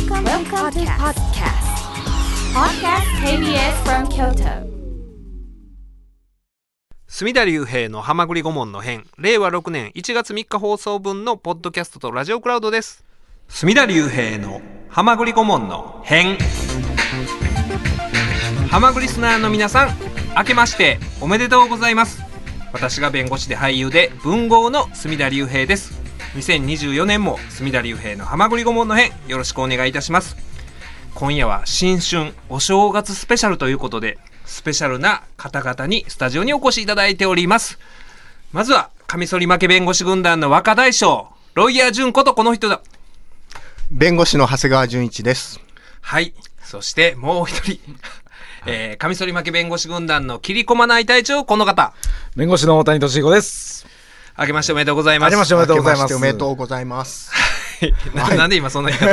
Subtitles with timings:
[0.00, 1.66] Welcome, Welcome to podcast.
[2.54, 3.04] Podcast.
[3.22, 4.66] KBS from Kyoto.
[7.06, 9.04] 隅田隆平の浜栗顧問の編。
[9.18, 13.04] 令和6年1月3日放送分のポッドキャストとラジオクラウドです。
[13.48, 16.38] 隅田隆平の浜栗顧問の編。
[18.70, 19.90] 浜栗スナーの皆さん
[20.34, 22.22] 明けましておめでとうございます。
[22.72, 25.99] 私が弁護士で俳優で文豪の隅田隆平です
[26.34, 30.36] 2024年も隅田隆平の浜栗顧問の編よろしくお願いいたします。
[31.14, 37.80] 今夜は新春お正月スペシャルということでスペシャルな方々にスタジオにお越しいただいております。
[38.52, 42.80] まずはカミソリ負け弁護士軍団の若大将ロイヤー純ことこの人だ。
[43.90, 45.60] 弁護士の長谷川純一です。
[46.00, 46.32] はい。
[46.62, 47.80] そしてもう一人。
[48.66, 51.92] えー、カミソリ負け弁護士軍団の切り込まない隊長この方。
[52.36, 53.89] 弁護士の大谷俊彦です。
[54.42, 57.30] あけましておめでとうございますあけましておめでとうございます明けしておめでとうございます。
[58.14, 59.10] ななんで今そんな言い食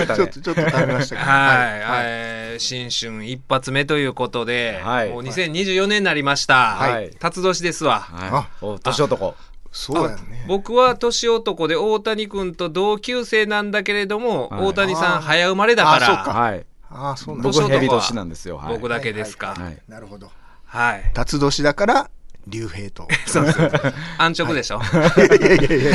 [0.00, 0.40] べたねちょっと。
[0.42, 1.30] ちょっと食べましたけど。
[1.30, 6.74] はい、新春一発目ということで、はいもう2024年になりました。
[6.74, 8.00] はい辰年ですわ。
[8.00, 8.64] はい。
[8.64, 9.36] お、年男。
[9.70, 10.44] そうやね。
[10.48, 16.66] 僕は年男で大谷君と同級生なんだけれども、はい大谷さん早生まれだから、あそうかはい。
[16.90, 18.56] ああ、そうなん僕年男はヘビ年なんですよ。
[18.56, 18.74] はい。
[18.74, 19.54] 僕だけですか？
[19.56, 19.78] はい。
[19.88, 20.28] なるほど。
[20.66, 21.12] はい。
[21.14, 22.10] 辰年だから、
[22.46, 23.08] 竜兵と。
[23.26, 23.70] そうそう。
[24.18, 24.80] 安直でしょ？
[24.80, 24.80] い
[25.20, 25.90] やいやいや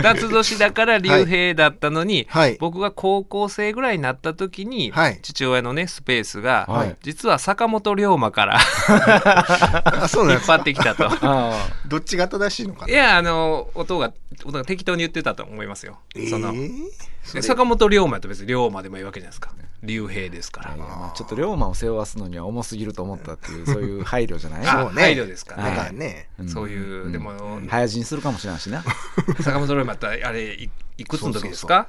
[0.00, 8.58] いや年だから竜兵だったのに、はい僕が高校生ぐらいになった時に、はい父親のねスペースが、はい実は坂本龍馬から
[10.12, 10.40] 引っ。
[10.40, 11.08] 張ってきたと。
[11.22, 12.92] あどっちが正しいのかな？
[12.92, 14.12] いやあの音が
[14.44, 15.98] 音が適当に言ってたと思いますよ。
[16.14, 16.84] えー？
[17.24, 19.50] それ坂本龍馬って別に龍馬でもいいわけじゃないですか。
[19.82, 20.76] 竜兵ですから。
[20.76, 24.66] まあちょっと龍馬を背負わすのには重すぎると思ったっていう、 そういう配慮じゃない？
[24.66, 25.02] あそうね。
[25.02, 25.56] 配慮ですか。
[25.56, 25.76] らだね。
[25.76, 26.28] からね。
[26.42, 26.48] ん。
[26.48, 27.12] そういう、ん。
[27.12, 28.84] でも、早死にするかもしれないしな。
[29.42, 31.88] 坂本龍馬ってあれいいくつの時ですか？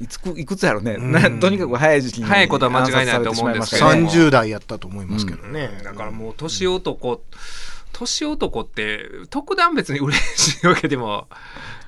[0.00, 0.96] いつくいくつやろね。
[0.96, 1.12] ん。
[1.12, 4.28] なとにかく早い時期に早いことは間違いないと思うんですけど暗殺されてしまいましたね。
[4.28, 5.80] 30代やったと思いますけどね。
[5.84, 7.22] だからもう年男
[7.92, 11.26] 年男って特段別に嬉しいわけでも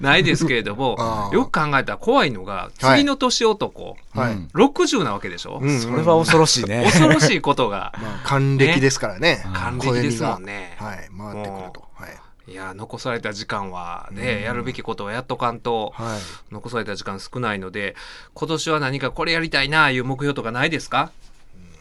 [0.00, 0.96] ないですけれども
[1.32, 4.32] よく考えたら怖いのがはい次の年男、はい。
[4.32, 6.82] うん60なわけでしょ、うんそれは恐ろしいね。
[6.84, 9.44] 恐ろしいことが まあ、還暦ですからね。
[9.54, 11.08] 還暦ですもんねはい。
[11.16, 11.84] 回ってくると。
[11.94, 12.50] はい。
[12.50, 16.20] いや残された時間はね、やるべきことはやっとかんと、はい。
[16.52, 17.94] 残された時間少ないので
[18.34, 21.12] 今年は何かこれやりたいなあいう目標とかないですか？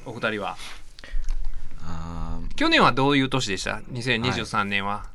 [0.05, 0.57] お二人は
[1.83, 2.18] あー
[2.59, 5.05] 去年はどういう年でした？2023年は、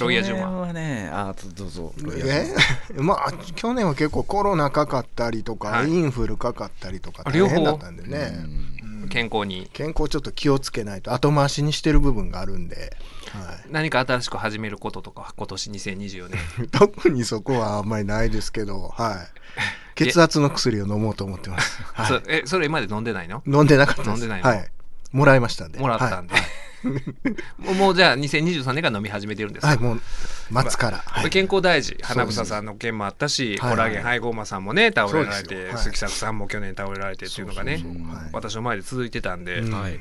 [0.00, 0.60] ロイヤー去年順は。
[0.62, 1.94] はね、あーどうぞ。
[2.16, 2.52] え？
[3.00, 5.88] まあ去年は結構コロナかかったりとか、はい。
[5.88, 7.54] インフルかかったりとか大あ両方？
[7.54, 8.44] 変だったんでね、
[9.08, 9.70] 健康に。
[9.72, 12.96] 健康ちょっと気をつけないと後回しにしてる部分があるんで、
[13.30, 16.64] は何か新しく始めることとか今年2024年。
[16.64, 23.44] い、 特にそこはあんまりないですけど、はい、 血圧の薬を飲もうと思ってます、はそえそれ今まで飲んでないの？
[23.46, 24.10] い、飲んでなかったです。
[24.10, 24.48] 飲んでないの？
[24.48, 24.68] はい、
[25.12, 25.78] もらいましたんで。
[25.78, 26.42] もらったんで、はい。
[27.58, 29.62] も うもうじゃあ2023年から飲み始めてるんです。
[29.62, 30.00] か、はい、もう
[30.50, 31.30] 待つから、はい。
[31.30, 31.98] 健康大事。
[32.02, 35.78] 花房さんの件もあったし、はいコラーゲン配合マさんもね倒れられて、はい。
[35.78, 38.14] 杉作さんも去年倒れられてっていうのがねそうそうそう。
[38.14, 38.30] はい。
[38.32, 39.72] 私の前で続いてたんで、うん。
[39.72, 40.00] はい。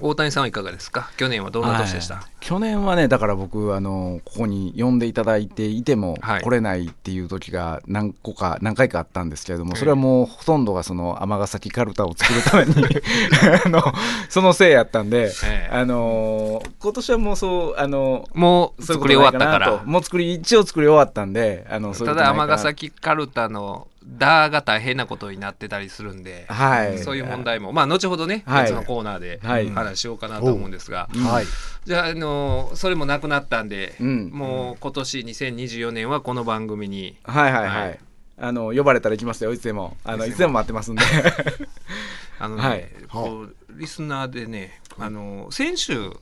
[0.00, 1.10] 大谷さんはいかがですか？
[1.16, 2.24] 去年はどんな年でした、はい。
[2.40, 6.42] 去年はねだから僕あのここに呼んでいただいていてもはい。
[6.42, 9.78] 来れないっていう時が何個か何回かあったんですけれども、ええ。
[9.78, 12.86] それはもうほとんどがその尼崎カルタを作るために
[13.64, 13.82] あの
[14.28, 15.70] そのせいやったんで、ええ。
[15.72, 19.82] あの今年はもうそうあのもう作り終わったから。
[19.84, 26.98] もう作り一応作り終わったんであのただ尼崎カルタの「ダ」が大変なことになってたりするんで、はい。
[26.98, 27.72] そういう問題も。
[27.72, 28.62] まあ後ほどね、はい。
[28.64, 29.70] 別のコーナーではい。
[29.70, 31.46] 話しようかなと思うんですが、はい。
[31.84, 34.30] じゃあ、あのそれもなくなったんで、うん。
[34.30, 37.18] もう今年2024年はこの番組に。
[37.24, 37.98] はいはいはい、はい。
[38.40, 39.52] あの呼ばれたら行きますよ。
[39.52, 39.96] いつでも。
[40.04, 40.54] あのいつでも。
[40.54, 41.02] 待ってますんで。
[42.40, 42.88] あのね、はい。
[43.08, 46.12] こうリスナーでねあの先週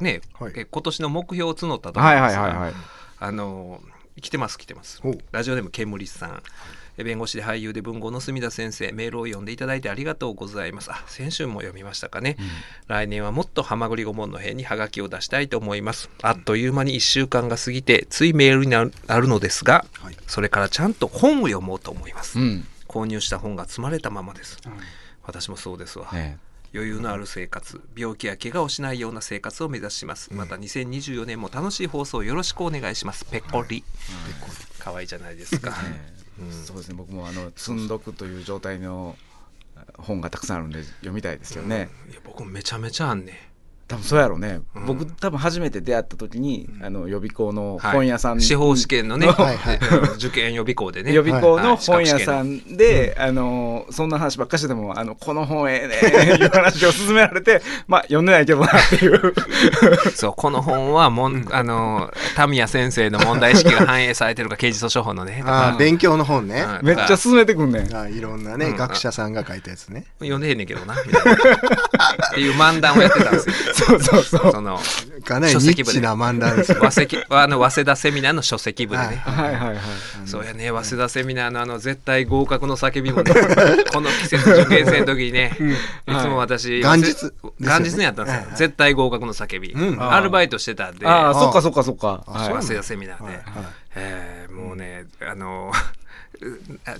[0.00, 0.52] ね、はい。
[0.54, 2.74] え今年の目標を募ったと思うんはいですが、はいはいはい。
[3.18, 3.80] あの
[4.20, 5.02] 来てます来てます。
[5.32, 6.30] ラジオネームケムリスさん。
[6.30, 10.90] え弁護士で俳優で文豪の墨田先生メールを読んでいただいてありがとうございます。
[10.90, 12.36] あ先週も読みましたかね、
[12.86, 16.08] 来年はもっとハマグリ顧問の辺にハガキを出したいと思います。
[16.22, 20.16] あっという間に1週間が過ぎてついメールになるなるのですが、はい。
[20.26, 22.66] それからちゃんと本を読もうと思います、うん。
[22.88, 24.58] 購入した本が積まれたままです、
[25.22, 26.38] 私もそうですわ、え
[26.74, 30.32] 余裕のある生活病気や怪我をしないような生活を目指します。
[30.32, 33.24] また2024年も楽しい放送をよろしくお願いします。
[33.24, 33.82] ペッコリ。
[34.78, 36.94] 可愛いじゃないですか、 えそうですね。
[36.94, 39.16] 僕もあの積んどくという状態の
[39.98, 43.45] 本がたくさんあるんで読みたいですよね、いや僕めちゃめちゃあんね
[43.88, 44.86] 多分そうやろうね、うん。
[44.86, 47.92] 僕多分初めて出会った時に、あの予備校のはい。
[47.92, 49.56] 本屋さん、司法試験のね、はい。
[49.56, 49.78] はい。
[50.16, 51.12] 受験予備校でね。
[51.12, 51.76] 予備校のはい。
[51.76, 59.34] 本屋さんで、あのそんな話ばっかりしててもあのこの本ええねいう話を勧められて まあ読んでないけどなっていう。
[60.14, 65.42] そう、この本はもん、あの、タミヤ先生の問題意識が反映されてるか、刑事訴訟法のね。
[65.46, 66.64] あー勉強の本ね。
[66.80, 67.82] うんめっちゃ勧めてくんねん。
[67.94, 68.76] あーいろんなね、うん。
[68.76, 70.06] 学者さんが書いたやつね。
[70.18, 71.32] 読んでへんねんけどな、みたいな。
[71.32, 71.36] っ
[72.34, 73.54] ていう漫談をやってたんですよ。
[73.76, 74.52] そうそうそう。
[74.52, 74.78] その、
[75.24, 76.78] かなりニッチな漫談ですよ。
[76.80, 79.16] 和石あの早稲田セミナーの書籍部でね。
[79.16, 79.76] はいはいはい
[80.24, 83.32] そうやね、早稲田セミナーのあの絶対合格の叫びもね、
[83.92, 85.56] この季節受験生の時にね、
[86.06, 87.32] いつも私、元日。
[87.60, 88.42] 元日にやったんですよ。
[88.56, 89.72] 絶対合格の叫び。
[89.72, 90.02] うん。
[90.02, 92.24] アルバイトしてたんで、あああそっかそっかそっか。
[92.26, 93.40] 早稲田セミナーで、
[93.94, 95.70] えーもうね、あの、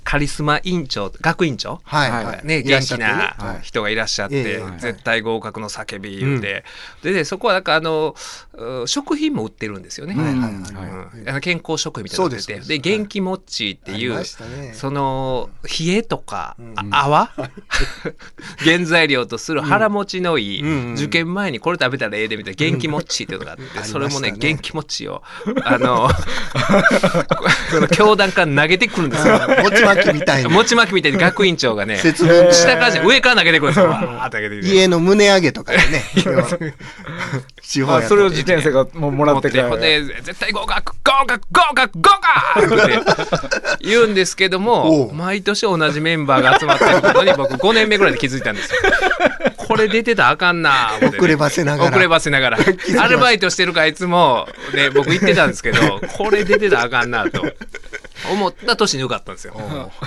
[0.04, 1.80] カリスマ委員長、学院長？
[1.84, 2.24] はいはい。
[2.24, 2.46] はい。
[2.46, 3.62] ね、元気なはい。
[3.62, 6.64] 人がいらっしゃって、ええ絶対合格の叫び言うて、
[7.02, 8.45] でねそこはなんかあのう
[8.86, 11.20] 食品も売ってるんですよね、うんはいはいはい。
[11.20, 11.28] うん。
[11.28, 12.60] あの健康食品みたいなの売って。
[12.60, 14.24] で元気もっちっていう、
[14.72, 16.74] その冷えとか、うん。
[16.76, 17.30] あ泡？
[18.64, 23.84] 原材料とする腹持ちのいい、受験前にこれ食べたらええでみたいな元気もっちっていうのがあって、うん。
[23.84, 25.22] それもね元気もっちを
[25.64, 26.08] あの
[27.92, 29.38] 教団から投げてくるんですよ。
[29.62, 30.48] 餅巻きみたいな。
[30.48, 33.94] 餅巻きみたいに学院長がね下からじゃ上から投げてくるんですよ。
[34.62, 36.04] 家の胸上げとかでね。
[37.62, 42.10] 地方やそれを受験生がもうもらってからほんで絶対合格合格合格合
[42.54, 48.80] 格って言うんですけどおもう毎年同じメンバーが集まってることに僕 5年目ぐらいで気づいたんですよ。
[49.56, 52.58] これ出てたらあかんな遅ればせながら遅ればせながら
[53.02, 57.42] アルバイトしてるからいつも、ね、僕言ってたんですけどこれ出てたらあかんなと
[58.30, 59.54] 思った年に受かったんですよ。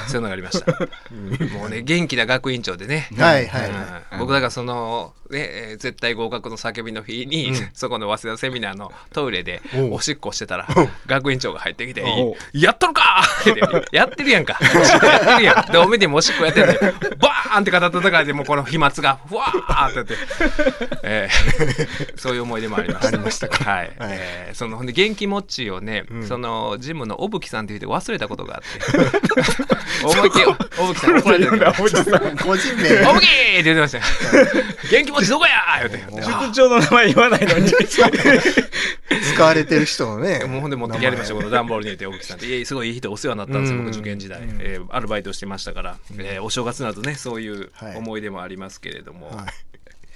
[0.07, 0.71] そういうのがありました。
[1.53, 3.09] もうね元気な学院長でね。
[3.17, 3.69] はいはい。
[3.69, 9.61] うん僕だからその、ねえー絶対合格の叫びの日に、そこの早稲田セミナーのトイレで
[9.91, 10.67] おしっこしてたら
[11.05, 14.57] 学院長が入ってきておう「やっとるか!」ってやってるやんか。
[14.61, 15.71] やってるやん。
[15.71, 16.79] でおめでもおしっこやってるのに
[17.17, 20.15] バーンって肩叩かれてもうこの飛沫がふわーってやって、
[21.03, 23.63] えーそういう思い出もありましたありましたか。
[23.63, 28.99] はい、えーそのほんで元気もっちをね、そのジムのおぶきさんって言って忘れたことがあって。
[30.03, 30.45] 思いっきり
[30.79, 31.73] おぶきさん怒られてるから。
[31.73, 32.13] 個人名。
[33.09, 34.03] おぶきーって言ってましたよ。
[34.91, 35.51] 元 気持ちどこや？
[35.87, 36.21] ー言って。
[36.25, 37.69] 塾長の名前言わないのに
[39.33, 40.43] 使われてる人のね。
[40.45, 42.65] もうほんで持ってきやりました、この段ボールに入れて、おぶきさんって。
[42.65, 44.39] すごいいい人、お世話になったんですよ、うん僕受験時代。
[44.59, 49.45] えーアルバイトしてましたから、えーお正月になるとね、そういうはい思い出もありますけれども、はい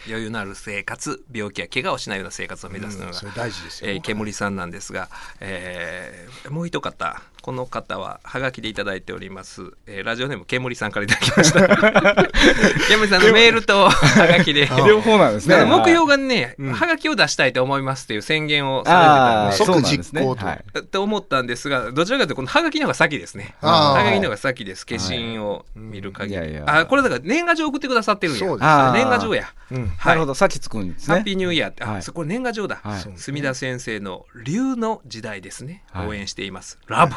[0.05, 3.89] 余裕のある生活、病気や怪我をしないような生活を目指すのがそれ、大事ですよ。
[3.89, 5.09] えー、煙さんなんですが、
[5.39, 11.67] えーもう一方この方ははがきでいただいております、えーラジオネーム煙さんからいただきました。
[12.87, 14.69] 煙さんのメールとはがきで。
[14.71, 15.65] あ 両方なんですね。
[15.65, 16.73] 目標がね、うん。
[16.73, 19.65] はがきを出したいと思いますっていう宣言をさああれてたんで。
[19.65, 20.21] 即そうなんですね。
[20.21, 20.45] 実行と。
[20.45, 20.63] はい。
[20.79, 23.55] って思ったんですがどちらかというとこのはがきの方が先ですね。
[23.59, 24.85] はがきの方が先です。
[24.85, 28.39] 消印を見る限り、はいいやいやあこれだから年賀状送ってくださってるんや。
[28.39, 28.93] そうですあー。
[28.93, 29.49] 年賀状や。
[29.71, 29.87] うん。
[29.97, 31.15] はないるほど先つくんですね。
[31.15, 32.01] ハッピーニューイヤーって、あ、はい。
[32.03, 33.03] そこれ年賀状だ、はい。
[33.17, 36.07] 墨田先生の龍の時代ですね、はい。
[36.07, 36.79] 応援しています。
[36.87, 37.15] ラブ、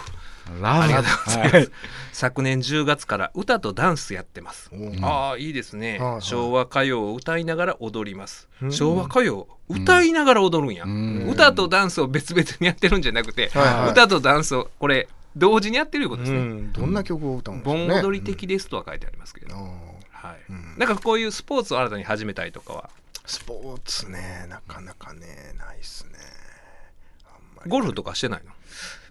[0.60, 1.68] ラありがとうございます、はい。
[2.12, 6.22] 昨年10月から歌とダンスやってます、うんああいいですね、はいはい。
[6.22, 8.72] 昭和歌謡を歌いながら踊ります、うん。
[8.72, 11.28] 昭和歌謡歌いながら踊るんや、うん。
[11.28, 13.90] 歌とダンスを別々にやってるんじゃなくて、はいはい。
[13.90, 16.72] 歌とダンスをこれ同時にやってるいうことですね、うん。
[16.72, 17.86] どんな曲を歌うんですかね。
[17.88, 20.36] 盆踊り的ですとは書いてありますけど、はい。
[20.48, 20.74] うん。
[20.78, 22.90] なんかこういうスポーツを新たに始めたいとかは？
[23.26, 26.12] スポーツね、なかなかね、ないっすね。
[27.26, 27.70] あんまり。
[27.70, 28.52] ゴルフとかしてないの？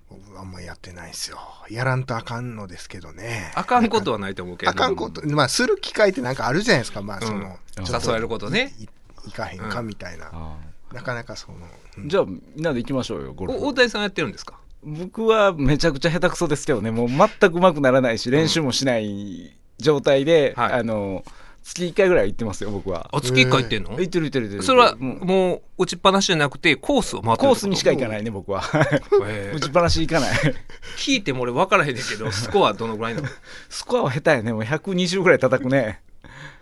[0.10, 1.40] 僕あんまやってないっすよ。
[1.70, 3.52] やらんとあかんのですけどね。
[3.56, 4.72] あかんことはないと思うけど。
[4.72, 7.02] あかんこと、まあ、する機会ってなんかあるじゃないですか。
[7.02, 7.84] まあ、その、うん。
[7.84, 8.74] ちょっと誘えることね。
[8.80, 10.30] いいかへんかみたいな。
[10.32, 10.58] あ
[10.94, 11.58] なかなかその、
[11.98, 12.04] うん。
[12.06, 13.60] ーじゃあみんなで行きましょうよゴルフ。
[13.60, 14.60] お大谷さんやってるんですか？
[14.84, 16.92] 僕はめちゃくちゃ下手くそですけどね。
[16.92, 20.74] もう全く上手くならないし練習もしない状態で、はい。
[20.74, 21.24] あの
[21.66, 23.10] 月1回ぐらい行ってますよ僕は。
[23.12, 24.64] あ月1回行ってんの、行ってる行ってる行ってる。
[24.64, 28.62] それはもう打ちっぱなしじゃなくてコースを回ってるコースにしか行かないね僕は。
[29.56, 30.38] 打ちっぱなし行かない。
[30.98, 33.28] 聞いても俺分からへんねんけどスコアどのぐらいなの？
[33.70, 34.54] スコアは下手やね。
[34.54, 36.02] もう120ぐらい叩くね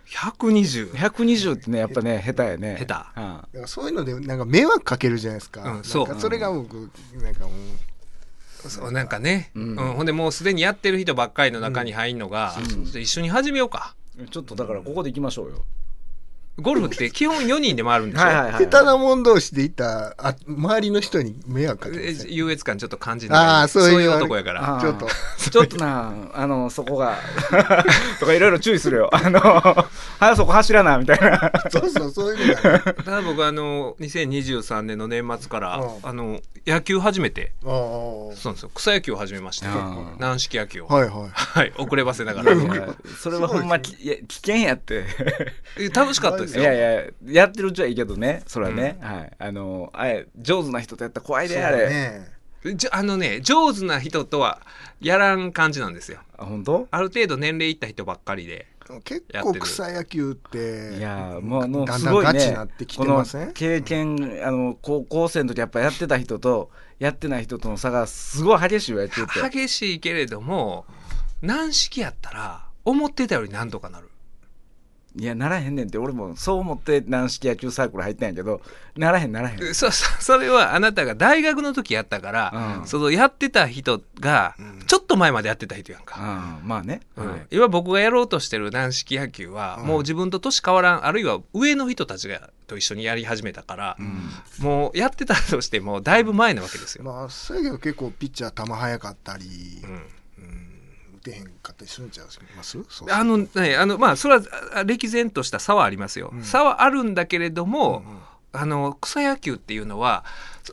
[0.08, 2.76] ?120 120ってねやっぱね下手やね。
[2.80, 3.20] 下手。
[3.20, 3.26] うん。
[3.26, 6.16] だからそういうのでなんか迷惑かけるじゃないですか,、うんそう。
[6.18, 6.90] それが僕
[7.22, 8.70] なんかもう。
[8.70, 9.74] そうなんかね、ううん。
[9.74, 12.82] んほんでもうすでにやってる人ばっかりの中に入んのが、うん。
[13.02, 13.94] 一緒に始めようか
[14.30, 15.64] ちょっとだからここでいきましょうよ。
[16.60, 23.64] ゴルフって基本4人で回るんでしょ、はいはいはい下手なもん同士で行ったらあ周りの人に迷惑かけえますね優越感ちょっと感じあない。
[23.64, 24.78] ーそういう男やから。
[24.80, 25.08] ちょっと。
[25.50, 25.76] ちょっと。
[25.76, 27.18] なあのそこが。
[28.20, 29.10] とかいろいろ注意するよ。
[29.12, 31.52] あのはそこ走らなみたいな。
[31.70, 32.80] そうそうそういうのがね。
[33.04, 35.90] ただ僕あの2023年の年末からうん。
[36.02, 38.70] あの野球始めてああそうなんですよ。
[38.74, 40.16] 草野球を始めましてうん。
[40.18, 40.86] 軟式野球を。
[40.86, 41.10] はいはい。
[41.32, 42.54] はい遅ればせながら。
[43.20, 45.04] それはほんまきいや危険やって。
[45.78, 48.42] え楽しかったですいよやいややってるうちはいいけどね。
[48.46, 49.32] それはね、はい。
[49.38, 52.34] あのあれ上手な人とやったら怖いであれ、ね
[52.76, 54.62] じゃあのね上手な人とは
[55.00, 56.20] やらん感じなんですよ。
[56.38, 56.88] あ本当？
[56.90, 58.66] ある程度年齢いった人ばっかりで。
[59.02, 62.32] 結構草野球っていやもうあのだんだんすごいね。
[62.32, 63.24] ガチになってきこの
[63.54, 69.50] 経験あの高校生の時やっぱやってた人とやってない人との差がすごい激しいわやってて。
[69.50, 70.84] 激しいけれども
[71.40, 74.10] 軟式やったら思ってたよりなんとかなる
[75.16, 78.60] いやならへんねんって俺もそう思って軟式野球サークル入ったんやけど
[78.96, 79.58] ならへんならへん。
[79.74, 82.86] そ そそれはあなたが大学の時やったから、うん。
[82.86, 84.56] そのやってた人が
[84.86, 87.30] ちょっと前までやってた人やんか、ああまあね、うん。
[87.30, 87.46] はい。
[87.50, 93.96] 今僕がやろうとしてる軟式野球は、もう自分と年変わらんあるいは上の人たちがと一緒にやり始めたから、
[94.58, 97.04] もうやってたとしてもだいぶ前なわけですよ。
[97.04, 99.44] まあそうやけど結構ピッチャー球速かったり、
[101.30, 102.78] うんうん打てへんかったりするんちゃいます？
[103.10, 104.42] あのね、あのまあそれは
[104.74, 106.42] あ歴然とした差はありますよ、うん。
[106.42, 108.02] 差はあるんだけれども、
[108.52, 110.26] あの草野球っていうのは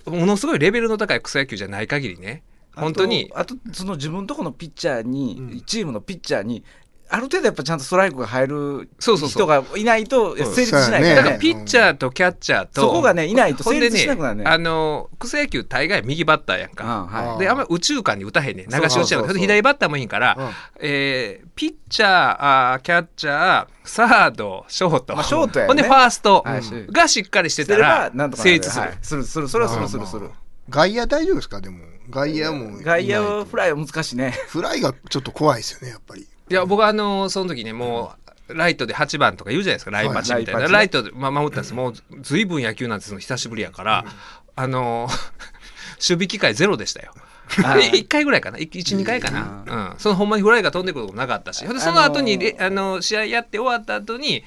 [0.05, 2.43] ものすごいレベルの高い草野球じゃない限りね
[2.75, 3.31] 本当に。
[3.33, 5.61] あとあとその自分とこのピッチャーに、うん。
[5.61, 6.65] チームのピッチャーに
[7.11, 10.37] ある程度やっぱちゃんとストライクが入る人がいないとうん。
[10.37, 11.09] 成立しないかそうやね。
[11.09, 12.81] らねだからピッチャーとキャッチャーと。
[12.81, 14.43] そこがねいないと成立しなくなるね。
[14.47, 17.35] あの草野球大概右バッターやんか、あはい。
[17.35, 18.69] あであんま宇宙間に打たへんねん。
[18.69, 19.19] 流し落ちやんかそう。
[19.19, 20.49] そうそう左バッターもいいんから、うん。
[20.79, 25.67] えーピッチャーあーキャッチャーサードショート、まあショートやね。
[25.67, 28.51] ほんでファーストはいがしっかりしてたらばなんとかなる。
[28.51, 28.97] 成立する、はい。
[29.01, 29.47] するする。
[29.49, 30.29] それはするするする。
[30.69, 31.59] 外野大丈夫ですか？
[31.59, 31.79] でも。
[32.09, 34.33] 外野も外野はフライライは難しいね。
[34.47, 38.13] フライがちょっと怖いですよねやっぱりいや僕はあのその時ねも
[38.49, 44.05] うライトで8番とか言うじゃないですかライパチみたいな、はいライトで、まあ、守ったんですもうずいぶん野球なんてするの久しぶりやから、
[44.55, 45.07] あの
[45.95, 47.13] 守備機会ゼロでしたよ。
[47.59, 48.57] あー1回ぐらいかな。
[48.57, 51.65] 12回かな、うん、そのほんまにフライが飛んでくることもなかったし。
[51.65, 54.43] その後に、れあの試合やって終わった後に、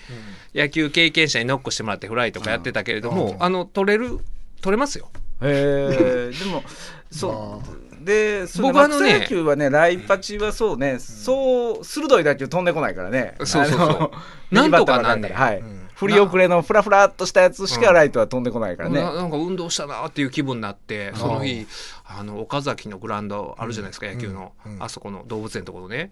[0.55, 4.21] 野球経験者にノックしてもらってフライとかやってたけれども、あの取れる
[4.61, 5.11] 取れますよ。
[5.43, 6.65] へえでも
[7.11, 13.35] そうで僕あのね松野球はねライパチはそうねそう鋭い打球飛んでこないからね。
[13.39, 14.11] そうそうそう。
[14.55, 15.59] なんとかなんねんかりはい。
[15.59, 15.85] うん。
[15.95, 19.01] 振り遅れのフラフラっとしたやつしかライトは飛んでこないからね。
[19.01, 21.67] ななんか運動したなっていう気分になってその日
[22.05, 24.83] あの岡崎のグラウンドあるじゃないですか、野球の、うん。
[24.83, 26.11] あそこの動物園のところね、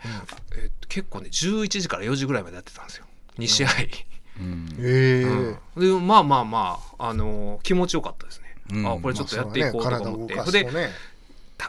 [0.57, 3.07] え結構ね11時から4時ぐらいまでやってたんですよ。
[3.39, 3.69] 2試合、
[4.41, 4.69] うん。
[4.79, 6.01] ええうん。
[6.01, 8.87] でまあまあまあ、あのー気持ちよかったですね、うん。
[8.87, 10.91] あこれちょっとやっていこうとか思って、まあそでうだね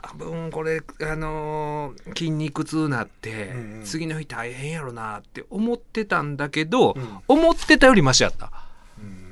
[0.01, 3.83] 多分これ、あのー筋肉痛なって、うんうん。
[3.83, 7.21] 次の日大変やろなって思ってたんだけど、ん。
[7.27, 8.51] 思ってたよりマシやった、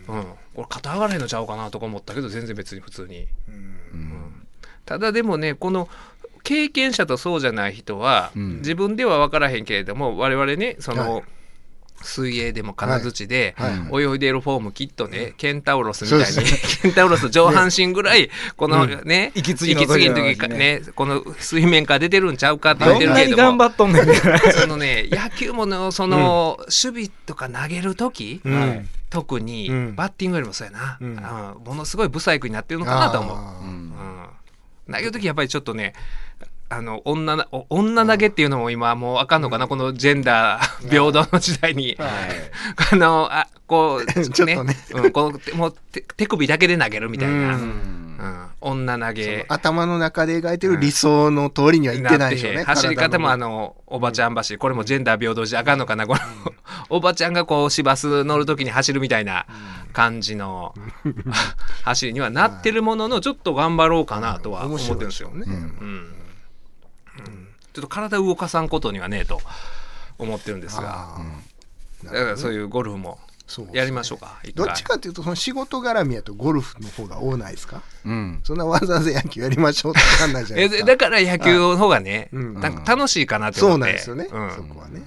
[0.08, 0.24] 体うん、
[0.56, 3.28] これ肩上がらへんのちゃうかなとか思ったけど全然別に普通に。
[3.48, 4.48] うん。
[4.86, 5.88] ただでもねこの
[6.44, 8.58] 経験者とそうじゃない人は、うん。
[8.58, 11.24] 自分では分からへんけれども我々ねその、はい
[12.04, 14.04] 水泳でも金槌ではい。
[14.04, 16.50] 泳いでいるフォームきっとね、ケンタウロスみたいに、
[16.82, 20.82] ケンタウロス上半身ぐらいこのね、息継ぎの時ね。
[20.96, 24.06] この水面から出てるんちゃうかって言ってるけれども頑張っとんねん
[24.54, 28.42] そのね野球ものその、守備とか投げる時、
[29.10, 29.96] 特にうん。
[29.96, 34.92] バッティングよりもそうやな、ものすごい不細工になってるのかなと思う。
[34.92, 35.94] 投げる時やっぱりちょっとね
[36.72, 44.78] あの女女投げっていうのも今もうあかんのかな、このジェンダー平等の時代に、あのあこう ちょっとね。
[44.94, 49.46] うん、こうもう手手首だけで投げるみたいな、ううんん女投げ。
[49.50, 52.64] 頭の中で描いてる理想の通りにはいってないでしょうね。
[52.64, 56.08] 走り方もあののおばちゃん走りこれもジェンダー平等じゃあかんのかな？
[56.08, 56.22] この
[56.88, 59.46] おばちゃんがこう市バス乗る時に走るみたいな
[59.92, 60.74] 感じの
[61.84, 65.00] 走りにはなってるもののちょっと頑張ろうかなとは思ってるん。
[65.00, 65.32] ですよ。
[65.32, 65.44] ね。
[65.46, 66.21] うんうん
[67.74, 69.42] ちょっと体動かさんことにはねえと
[70.18, 71.16] 思ってるんですが。
[71.16, 74.66] あーだからそういうゴルフもそうやりましょうか一回。
[74.66, 77.82] どっちかっていうとその仕事絡みやとゴルフの方が多ないですか？
[78.06, 78.40] うん。
[78.44, 80.88] そんなわざわざ野球やりましょうって分かんないじゃないえですか。
[80.92, 82.62] だから野球の方がね、うん。
[82.62, 83.94] た楽しいかなってそう思って。
[83.94, 84.28] なんですよね。
[84.32, 84.52] うん。
[84.56, 85.02] そこはね。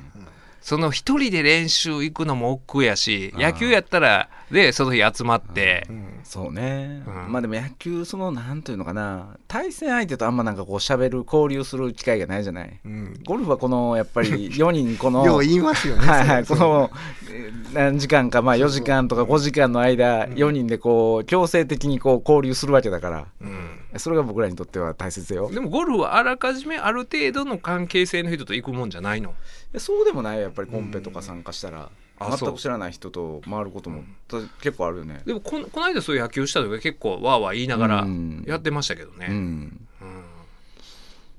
[0.61, 7.33] その一人で練習行くのも億劫やし野球やったらでその日集まって、うんそうね、うん。
[7.33, 9.37] まあでも野球そのなんていうのかな。
[9.47, 12.81] 対戦相手とあんまなんかこう喋る交流する機会がないじゃない。
[12.85, 13.21] うん。
[13.25, 16.91] ゴルフはこのやっぱり 4人このよう言いますよねはいはい、この
[17.31, 23.81] えー何時間か、まあ、4時間とか5時間の間、4人でこう強制的にこう交流するわけだから、うん。
[23.97, 25.51] それが僕らにとっては大切だよ。
[25.51, 29.35] でもゴルフはあらかじめある程度の関係性の人と行くもんじゃないの？
[29.73, 30.37] えそうでもない。
[30.37, 31.89] よやっぱりコンペとか参加したら、う
[32.21, 35.23] 全く知らない人と回ることも、た結構あるよね。
[35.27, 38.45] でもこのこの間そういう野球した時は結構わーわー言いながらうん。
[38.47, 40.25] やってましたけどね、うん、うん。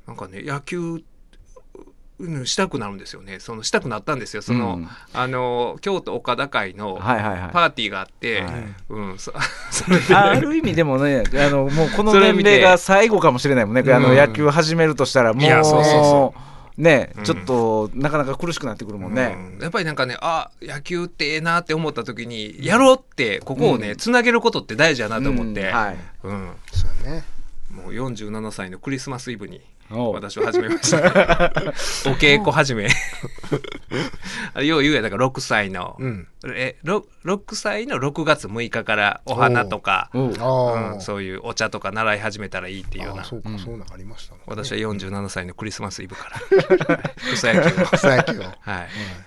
[0.08, 1.02] なんかね野球
[2.18, 3.40] うんしたくなるんですよね。
[3.40, 4.42] そのしたくなったんですよ。
[4.42, 4.88] その、うん。
[5.14, 6.98] あの京都岡田会の。
[6.98, 8.64] パーティーがあって、はい。
[8.90, 9.34] うんそ
[9.72, 10.16] それで。
[10.16, 14.18] あある意味でもねあのもうこの年齢が最後かもしれないもんね、あのうん。
[14.18, 17.24] 野球始めるとしたらもういやそうそうそね、うん。
[17.24, 19.36] ちょっとなかなか苦しくなってくるもんね。
[19.56, 19.62] うん。
[19.62, 23.98] やっぱりなんかねあ野球ってええなって思った時にやろうってここをね、うん。
[23.98, 25.76] つなげることって大事やなと思って、うん。
[25.76, 25.98] はい。
[26.24, 26.52] うん。
[26.72, 27.24] そうね。
[27.72, 30.98] もう47歳のクリスマスイブに私は始めました。
[32.10, 32.90] お稽古始め。
[34.54, 36.28] あれよう言うやだから6歳の、うん。
[36.48, 40.34] え 6, 6歳の6月6日からお花とか、おう。
[40.40, 43.22] ああ、うん、そういうお茶とか習い始めたらいいっていうような。
[43.22, 44.42] あそうか、うんそうなんありましたね。
[44.48, 46.30] 私は47歳のクリスマスイブか
[46.88, 47.00] ら
[47.34, 48.44] 草野球を、草野球を。
[48.44, 48.56] はい。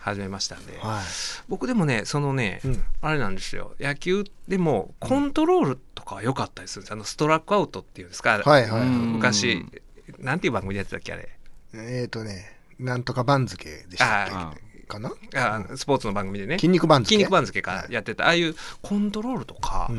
[0.00, 0.76] 始めましたんで。
[0.80, 1.02] はい。
[1.48, 2.82] 僕でもねそのね、うん。
[3.00, 3.74] あれなんですよ。
[3.78, 9.12] 野球でもコントロールとかは良かったりするんですあのストラックアウトっていうんですか、はいはい、うん。
[9.14, 9.64] 昔
[10.18, 11.28] なんていう番組でやってたっけあれ？
[11.74, 15.12] えっ、ー、とねなんとか番付でしたっあけかな？
[15.34, 16.58] あスポーツの番組でね。
[16.58, 17.14] 筋肉番付。
[17.14, 17.72] 筋肉番付か。
[17.72, 17.92] はい。
[17.92, 18.24] やってた。
[18.24, 19.90] ああいうコントロールとか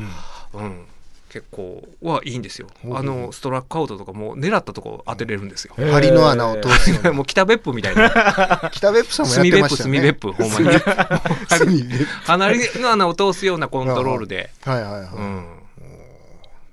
[0.52, 0.62] う、ん。
[0.62, 0.86] うん。
[1.30, 2.66] 結構はいいんですよ。
[2.92, 8.68] あのストラックアウトとかも狙ったとこ当てれるんですよ、針の穴を通す もう北別府みたいな。
[8.74, 10.00] 北別府さんもや炭別府ってましたよね。
[10.00, 10.80] 炭別府ほんまに。
[11.48, 12.04] 炭別府。
[12.24, 15.46] 離れの穴を通すようなコントロールで、はいはいはい、うん、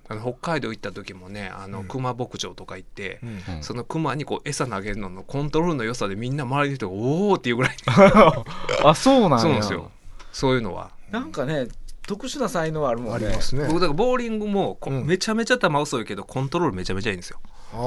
[0.10, 3.64] あの北海道行った時もねあの熊牧場とか行って、うん。
[3.64, 7.76] その熊にこう餌投げるののコントロールの良さでみんな周りの人が「おお!」っていうぐらい
[8.84, 9.40] あそうなんや。
[9.40, 9.92] そうなんですよ。
[10.32, 10.92] そういうのは。
[11.12, 11.68] なんかね
[12.08, 13.28] 特殊な才能あるもんね。
[13.28, 13.68] ありますね。
[13.68, 15.06] 僕だからボーリングもこうん。
[15.06, 17.40] めちゃめちゃ球遅いけどコントロールめちゃめちゃいいんですよ。
[17.74, 17.82] ああ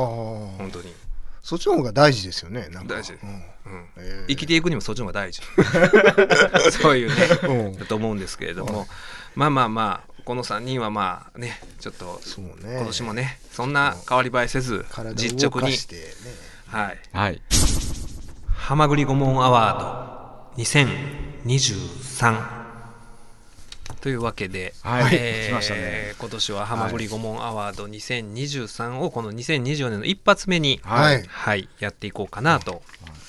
[0.58, 0.92] 本当に、
[1.42, 2.96] そっちの方が大事ですよねなんか。
[2.96, 3.14] 大事。
[3.14, 3.28] うん。
[3.28, 4.26] うん、えー。
[4.28, 5.40] 生きていくにもそっちの方が大事。
[6.82, 7.78] そういうねうん。
[7.78, 8.86] だと思うんですけれども。
[9.34, 12.76] まあまあまあこの3人はまあねちょっとそうね。
[12.76, 14.84] 今年もねそんな変わり映えせず
[15.14, 15.76] 実直に
[16.66, 16.98] はい。
[17.12, 17.42] はい。
[18.54, 22.59] はまぐり顧問アワード2023
[24.00, 26.14] というわけで、はいえー来ましたね。
[26.18, 31.22] 今年ははまぐり顧問アワード2023をこの2024年の一発目に、はい。
[31.26, 32.82] はい、やっていこうかなと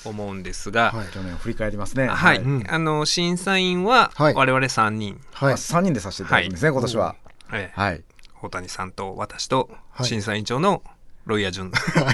[0.04, 2.06] 思うんですが、はい去年を振り返りますね。
[2.06, 2.64] はい、うん。
[2.68, 4.34] あの審査員ははい。
[4.34, 7.16] 我々3人、はい3人でさせていただくんですね、今年は。
[7.52, 8.02] えーはい。
[8.42, 10.06] 大谷さんと私とはい。
[10.06, 10.82] 審査委員長の
[11.26, 12.04] ロイヤー順はい。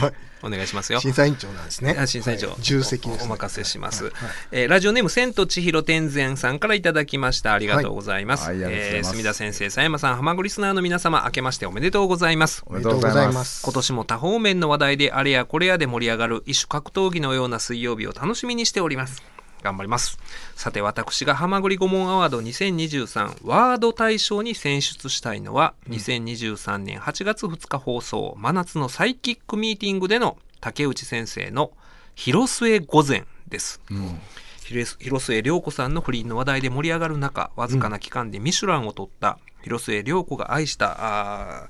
[0.00, 0.12] はい
[0.46, 1.00] お願いしますよ。
[1.00, 1.96] 審査委員長なんですね。
[1.98, 2.56] あ審査委員長、はい。
[2.60, 4.10] 重責です、ね、おお任せします、は
[4.52, 7.52] えーラジオネーム千と千尋天然さんからいただきました。
[7.52, 12.62] ありがとうございます,、はえー墨田先生佐山さん浜栗リスナーの皆様明けましておめでとうございます。
[12.66, 13.64] おめでとうございます。
[13.64, 19.22] 今年も多方面の話題であれやこれやで盛り上がる異種格闘技のような水曜日を楽しみにしております
[19.66, 20.18] 頑張ります。
[20.54, 31.72] さて私がハマグリ顧問アワード2023ワード大賞に選出したいのは、2023年8月2日放送真夏のサイキックミーティングでの竹内先生の
[32.14, 34.20] 広末御前です、うん。
[34.64, 41.68] 広広末涼子さんの不倫の話題で盛り上がる中わずかな期間でミシュランを取った広末涼子が愛した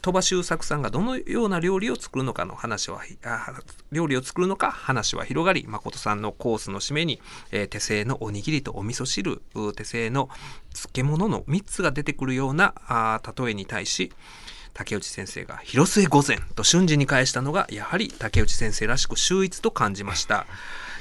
[0.00, 3.02] 鳥羽周作さんがどのような料理を作るのかの話は
[3.92, 7.20] 料理を作るのか話は広がり誠さんのコースの締めに、
[7.52, 9.42] えー手製のおにぎりとお味噌汁
[9.76, 10.28] 手製の
[10.72, 14.12] 漬物の3つが出てくるようなあ例えに対し
[14.74, 20.46] 竹内先生が「広末御前」と瞬時に返したのがやはり竹内先生らしく秀逸と感じました。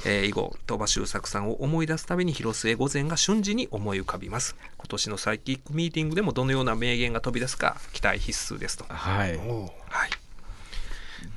[0.06, 4.56] えー以後鳥羽周作さんを思い出すたびに広末御前が瞬時に思い浮かびます。
[4.78, 8.86] 今年のサイキックミーティングでもどのような名言が飛び出すか期待必須ですと。
[8.88, 9.38] はい。
[9.38, 9.40] はい。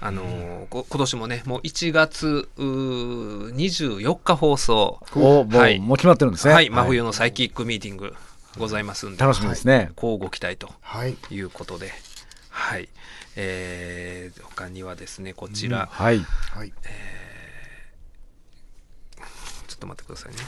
[0.00, 5.00] あのーこ今年もねもう1月うー24日放送。
[5.14, 5.78] おもう,、はい。
[5.78, 6.54] もう決まってるんですね。
[6.54, 6.70] はい。
[6.70, 8.14] 真冬のサイキックミーティング
[8.58, 9.18] ございますんで。
[9.22, 10.70] 楽しみですね、交互期待と。
[10.80, 11.16] はい。
[11.30, 11.92] いうことで。
[12.50, 12.88] はい。
[13.36, 16.18] えー他にはですねこちら、はい。
[16.54, 16.68] はい。
[16.68, 16.82] ちょっ
[19.82, 20.38] と待ってくださいね。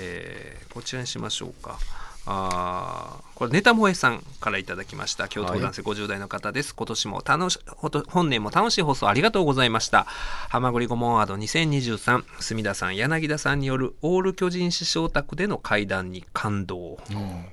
[0.00, 1.78] えーこちらにしましょうか。
[2.26, 5.26] あーこれネタ萌えさんからいただきました。
[5.26, 7.58] 京都府男性50代の方です、今年も楽し
[8.06, 10.06] 本年も楽しい放送ありがとうございました。
[10.48, 17.00] はまぐりごもんワード2023隅田さん柳田さんによるオール巨人師匠宅での会談に感動、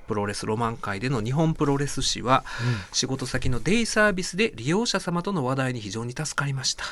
[0.06, 2.44] プロレスロマン界での日本プロレス史は、
[2.92, 6.84] 仕事先のデイサービスで利用者様との話題に非常に助かりました、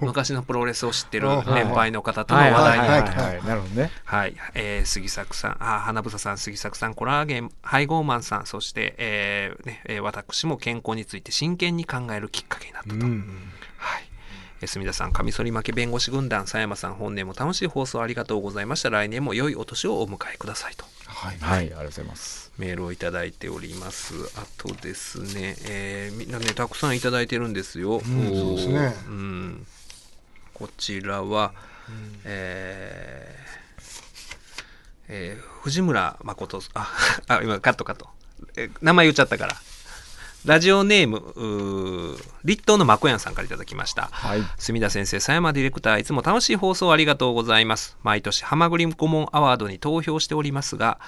[0.00, 3.22] 昔のプロレスを知ってる年配の方との話題にはいなった。
[3.22, 3.90] はいはいなるほどね。
[4.06, 12.94] はい、えー杉作さん、あ、花房さん、杉作さん、コラーゲン、配合マンさん、そして、えーね、えー私も健康について真剣に考えるきっかけになったと。
[12.96, 14.08] うんはい。
[14.62, 18.90] えー隅田さん、カミソリ負け弁護士軍団、佐山さん、本年も楽しい放送ありがとうございました。
[18.90, 20.84] 来年も良いお年をお迎えくださいと。
[21.06, 24.14] はいはいありがとうございますメールをいただいております。
[24.36, 27.98] あとですね、えーみんなね、たくさんいただいてるんですよ。
[27.98, 28.08] んそ
[28.54, 29.66] うですねうん
[30.54, 31.52] こちらは、
[32.24, 33.45] えー
[35.08, 36.88] えー藤村誠あ、
[37.28, 38.08] あ、 今カットカット。
[38.56, 39.56] え名前言っちゃったから。
[40.44, 44.08] ラジオネーム、うー立東のまこやんさんからいただきました。
[44.12, 47.96] はい墨田先生、佐山ディレクター、いつも楽しい放送ありがとうございます。
[48.04, 50.98] 毎年、ハマグリ顧問アワードに投票しておりますが、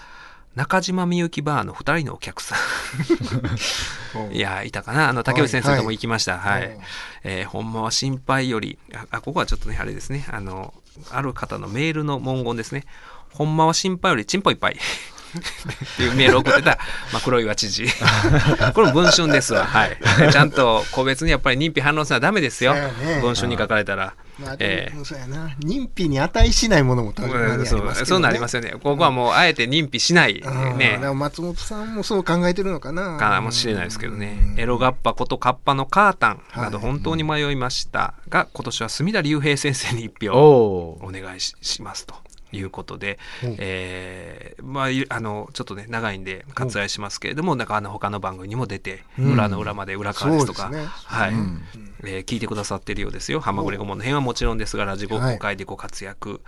[0.56, 4.34] 中島みゆきバーの2人のお客さん。
[4.34, 5.08] いや、いたかな？
[5.08, 6.38] あの、竹内先生とも行きました。
[6.38, 6.62] はい。
[6.62, 6.78] はい
[7.22, 10.26] えーほんまは心配より、あ、あここはちょっとね、あれですね。
[10.32, 10.74] あの、
[11.12, 12.86] ある方のメールの文言ですね。
[13.32, 14.76] ほんまは心配よりチンポいっぱい。
[14.76, 16.78] っていうメールを送ってた、
[17.12, 17.86] まあ、黒岩知事。
[18.74, 19.64] これも文春ですわ。
[19.66, 19.98] はい。
[20.32, 22.90] ちゃんと個別にやっぱり認否反論するのはダメですよね。
[23.20, 24.14] 文春に書かれたら。
[24.38, 28.72] まあ、えでもそうやな認否に値しないものもたまにね、そうそうなりますよね。
[28.80, 34.56] ここはもうあえて認否しない、うんね松本さんもそう考えてるのかなかもしれないですけどねう。
[34.56, 42.14] んエロガッパことカッパのカータンなどはい本当に迷いましたが、今年は隅田隆平先生に一票お願いししますと。
[42.52, 43.56] いうことで、うん。
[43.58, 49.32] えーまあいあのちょっとね長いんで割愛しますけれども、なんかあの他の番組にも出て、うん。
[49.34, 50.84] 裏の裏まで裏側ですとか、ね。
[50.84, 51.62] はい、うん。
[52.04, 53.40] えー聞いてくださってるようですよ。
[53.40, 56.40] 浜栗顧問の辺はもちろんですが、ラジオはい公開でご活躍、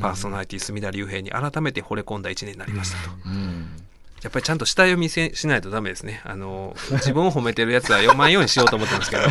[0.00, 3.14] パーソナリティ隅田隆平に改めて惚れ込んだ一年になりましたと。
[3.26, 3.86] うん。
[4.22, 6.20] やっぱりちゃんと下読みせしないとダメですね。
[6.24, 9.22] あの、自分を褒めてるやつは読まんようにしようと思ってますけど、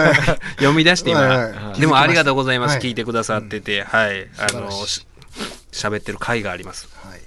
[0.56, 2.72] 読み出して今、はいはいでもありがとうございます。
[2.72, 2.80] はい。
[2.82, 4.70] 聞いてくださってて、はい、あの、
[5.72, 6.88] 喋ってる回があります。
[7.06, 7.20] はい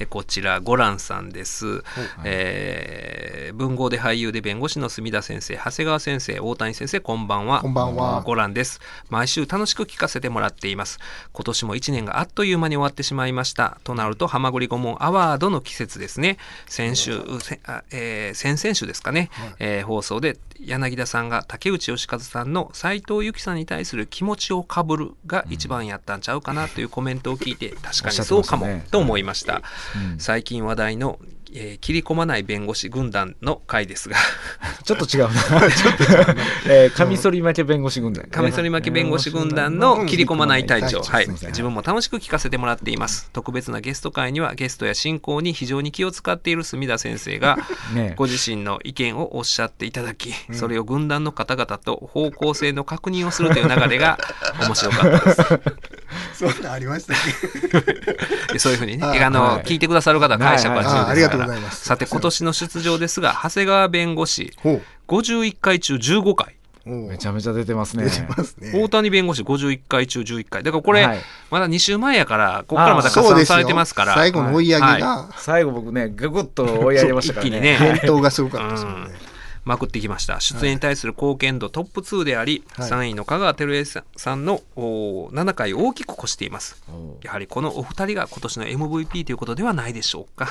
[0.00, 1.84] えこちら、ゴランさんです。
[2.24, 7.60] えー文豪で俳優で弁護士の墨田先生、長谷川先生、大谷先生、こんばんは。
[7.60, 8.80] こんばんはゴランです。
[9.08, 10.98] 毎週楽しく聞かせてもらっています。
[11.32, 13.78] 今年も1年があっという間に終わってしまいました。
[13.84, 16.38] となると、ハマグリ顧問アワードの季節ですね。
[16.66, 17.12] 先週、
[17.92, 29.62] えー先々週ですかね、えー放送で柳田さんが竹内義和さんの斉藤由貴さんに対する気持ちをかぶるが一番やったんちゃうかなというコメントを聞いて、確かにそうかもと思いました。
[30.12, 31.18] うん最近話題の、
[31.54, 34.16] えー切り込まない弁護士軍団の回ですが、
[34.84, 35.30] ちょっと違うな。
[36.66, 38.24] えーカミソリ負け弁護士軍団。
[38.24, 38.30] ね。
[38.30, 41.04] カミソリ負け弁護士軍団の切り込まない隊長、うん。
[41.04, 43.30] はい、自分も楽しく聞かせてもらっています。
[43.32, 47.58] 特別なゲスト会にはゲストや進行に非常に気を使っている墨田先生が、
[47.94, 54.18] ねご自身の意見をおっしゃっていただき、それを軍団の方々と方向性の確認をするという流れが
[54.60, 55.94] 面白かったです。
[56.34, 57.16] そんなんありましたっ
[58.52, 59.62] でそういうふうにね、はいあの、はい。
[59.62, 66.54] 聞いてくださる方は解釈は自由ですから、がさて、今年の出場ですが、長谷川弁護士、けほ51回中15回。
[66.86, 68.08] めちゃめちゃ出てますね。
[68.10, 68.72] すね。
[68.74, 70.62] 大谷弁護士51回中11回。
[70.62, 71.20] だからこれ、はい。
[71.50, 74.14] まだ2週前やから、ここからまた加算されてますから。
[74.14, 77.50] 最後の追い上げはが最後僕ね、ぐぐっと追い上げましたからね。
[77.50, 77.76] 一気にね。
[77.76, 79.33] 返答がすごかったですもんね
[79.64, 80.40] まくってきました。
[80.40, 82.90] 出演に対する貢献度トップ2であり、はい。
[82.90, 86.82] 3位の香川照之さんのお7回を大きく越しています。
[86.88, 90.50] おやはりこのお二人が今年の MVP ということではないでしょうか。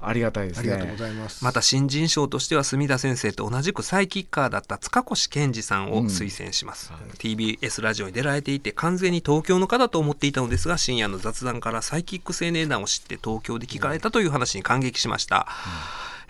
[0.00, 0.72] ありがたいですね。
[0.72, 1.44] ありがとうございます。
[1.44, 15.46] また新人賞としては墨田先生と同じくサイキッカーだった塚越健二さんを推薦します、TBS ラジオに出られていて完全に東京の方と思っていたのですが深夜の雑談からサイキック青年団を知って東京で聞かれたという話に感激しました、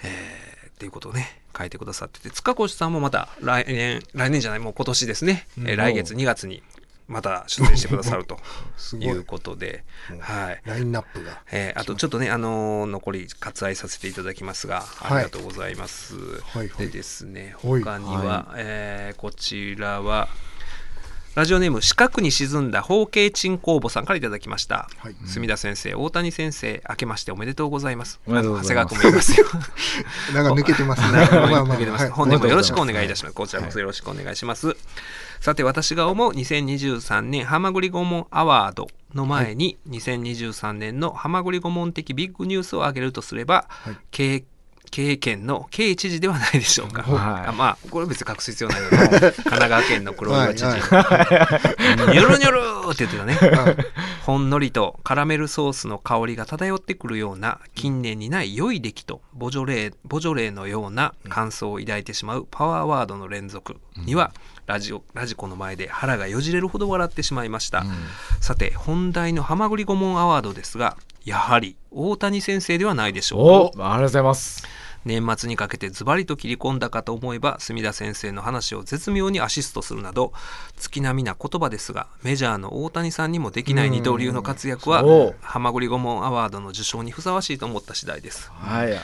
[0.03, 6.63] えーっていうことをね書いてくださってて塚越さんもまた来年来年じゃないもう今年ですね、えー来月2月に
[7.09, 8.37] また出演してくださると
[8.99, 9.05] い。
[9.05, 9.85] いうことで、
[10.21, 15.17] はい、ラインナップがえーあとちょっとね、あのー残り割愛させていただきますが、はい。
[15.17, 16.17] ありがとうございます。
[16.17, 16.87] はいはい。
[16.87, 17.83] でですね、はい。
[17.83, 20.29] 他には、えーこちらは、
[21.37, 24.89] ラジオネーム、四角に沈んだ方形鎮公母さんからいただきました。
[24.97, 28.21] はい墨田先生、大谷先生、明けましておめでとうございます。
[28.27, 29.47] おめでとうございますあの長谷川君もいますよ。
[30.33, 33.35] なんか抜けてますね 抜けてますはい本年もよろしくお願いいたします。
[33.35, 34.75] こちらこそよろしくお願いします。
[35.39, 44.43] さて、私が思う2023年ハマグリ顧問アワードの前に2023年のハマグリ顧問的ビッグニュースを挙げるとすれば、はい経
[44.91, 47.03] 経験の経知事ではないでしょうか。
[47.03, 47.49] はい。
[47.49, 50.77] あまあこれ別に隠す必要ないけど 神奈川県の黒岩知事、はい
[52.13, 53.35] ニョロニョロって言ってたね。
[53.35, 53.77] はい。
[54.25, 63.77] ほんのりとカラメルソースの香りが漂ってくるような近年にない良い出来とボジョレーボジョレーのような感想を抱いてしまうパワーワードの連続。
[63.97, 64.33] には、
[64.67, 67.85] ラジオラジコの前で腹がよじれるほど笑ってしまいました、
[68.41, 73.83] さて本題のハマグリ顧問アワードですがやはり大谷先生ではないでしょうか。
[73.83, 74.65] おありがとうございます
[75.07, 80.33] 年末にかけてズバリと切り込んだかと思えば墨田先生の話を絶妙にアシストするなど
[80.77, 85.37] 月並みな言葉ですがメジャーの大谷さんにもできない二刀流の活躍はそう。
[85.41, 88.51] ハマグリ顧問アワードの受賞にふさわしいと思った次第です。
[88.51, 88.99] はい。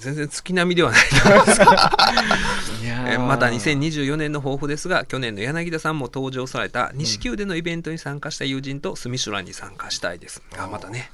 [0.00, 10.42] 全然月並みではないと思いますいやえーまた2024年の抱負ですが去年の柳田さんも登場された西宮でのイベントに参加した友人とスミシュランに参加したいです。
[10.58, 11.10] あまたね。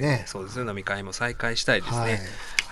[0.00, 0.20] ね。
[0.20, 0.68] えーそうですね。
[0.68, 1.98] 飲み会も再開したいですね。
[2.00, 2.18] はい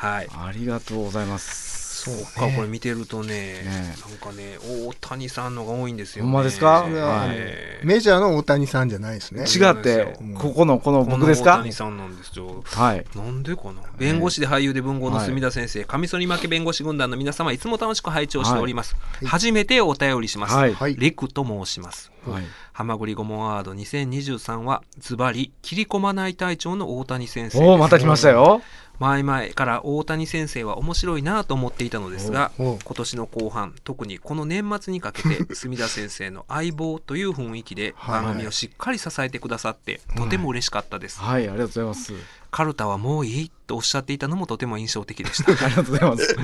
[0.00, 1.76] ありがとうございます。
[2.06, 3.96] そうか、これ見てるとねね。
[4.09, 6.66] なんかね大谷さんのが多いんですよ、ね、ほんまですか？
[6.66, 7.87] はあのえー。
[7.87, 9.42] メジャーの大谷さんじゃないですね。
[9.42, 10.35] 違ってうん。
[10.35, 11.54] ここのこの僕ですか？
[11.54, 12.62] 大谷さんなんですよ。
[12.64, 13.04] はい。
[13.16, 13.82] なんでかな？
[13.98, 19.26] 弁護士で俳優で文豪の墨田先生、カミソリ負け弁護士軍団の皆様いつも楽しく拝聴しております、い。
[19.26, 20.74] 初めてお便りします、はい。
[20.74, 20.96] はい。
[20.96, 22.12] レクと申します。
[22.24, 22.44] はい。
[22.72, 28.61] ハマグリ顧問アワード2023はズバリ切り込まない隊長の大谷先生おおまた来ましたよ
[28.98, 38.22] 前々から大谷先生は面白いなと思っていたのですが今年の後半特にこの年末にかけて 墨田先生の相棒という雰囲気ではい。
[38.22, 42.12] 番組をしっかり支えてくださってとても嬉しかったです、はいありがとうございます。
[42.50, 45.52] カルタはもういいとおっしゃっていたのもとても印象的でした。
[45.66, 46.37] ありがとうございます。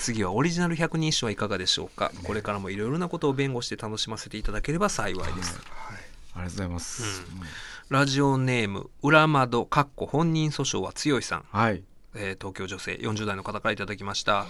[0.00, 2.10] 次はオリジナル百人一首はいかがでしょうか。
[2.22, 5.60] これからもいろいろなことを弁護して楽しませていただければ幸いです
[6.34, 7.22] ありがとうございます。
[7.90, 11.44] ラジオネーム裏窓かっこ本人訴訟は強いさん。
[11.50, 11.82] はい。
[12.16, 14.46] えー東京女性40代の方からいただきました。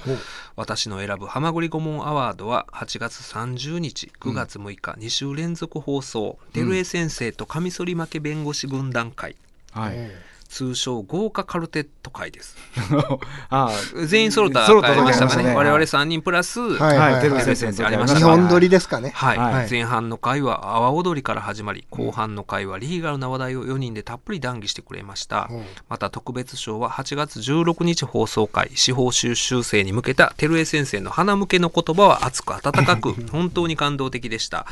[0.56, 6.38] 私の選ぶハマグリ顧問アワードは8月30日9月6日、2週連続放送。
[6.52, 9.36] 照江先生とカミソリ負け弁護士軍団会。
[9.72, 10.10] はい
[10.54, 12.56] 通称豪華カルテット会です。
[13.50, 13.72] あ
[14.06, 15.42] 全員揃った揃った会ありましたかね。
[15.42, 19.10] 揃った我々3人プラス、はいはい、はいテル先生ありました日本撮りですかね。
[19.16, 19.68] はい、はい。
[19.68, 25.54] 前半の回は阿波踊りから始まり後半の回はリーガルな話題を4人でたっぷり談義してくれました、う。
[25.54, 34.66] んまた特別賞は8月16日放送回司法修習生に向けた照江先生の花向けの言葉は熱く温かく 本当に感動的でした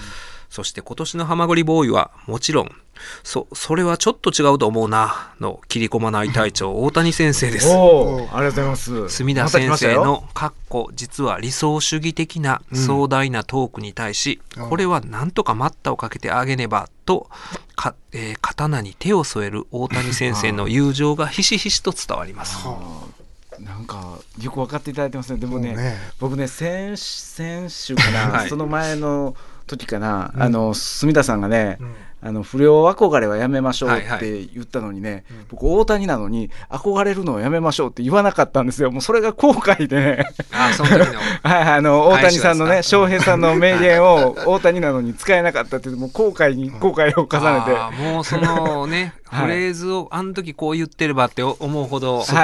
[0.53, 2.71] そして今年のハマグリボーイはもちろん
[3.25, 7.69] そそれはちょっと違うと思うなの切り込まない隊長大谷先生です。
[7.71, 9.09] おおありがとうございます。
[9.09, 14.69] 墨田先生の「かっこ実は理想主義的な壮大なトークに対し、うん。
[14.69, 17.31] これはなんとか待ったをかけてあげねばと
[17.75, 22.59] か、えー刀に手を添える大谷先生の友情がひしひしと伝わります。
[23.59, 25.38] なんかよく分かっていただいてますね。
[25.38, 25.97] でもねね。
[26.21, 28.49] 僕ね先先週かな、 はい。
[28.51, 29.35] その前の
[29.66, 32.12] 時かな、あの墨田さんがね、ん。
[32.25, 34.20] あの不良憧れはやめましょうっはいはい。
[34.20, 38.92] て言ったのにね、僕大谷なのに憧れるのをやめましょうって言わなかったんですよ。
[38.92, 39.96] もうそれが後悔で。
[40.01, 52.40] ねあその時の はいあの大谷さんのね翔平さんの名言を 大谷なのに使えなかったってもう後悔に後悔を重ねて、もうそのね、はいフレーズをあの時こう言ってればって思うほどそこ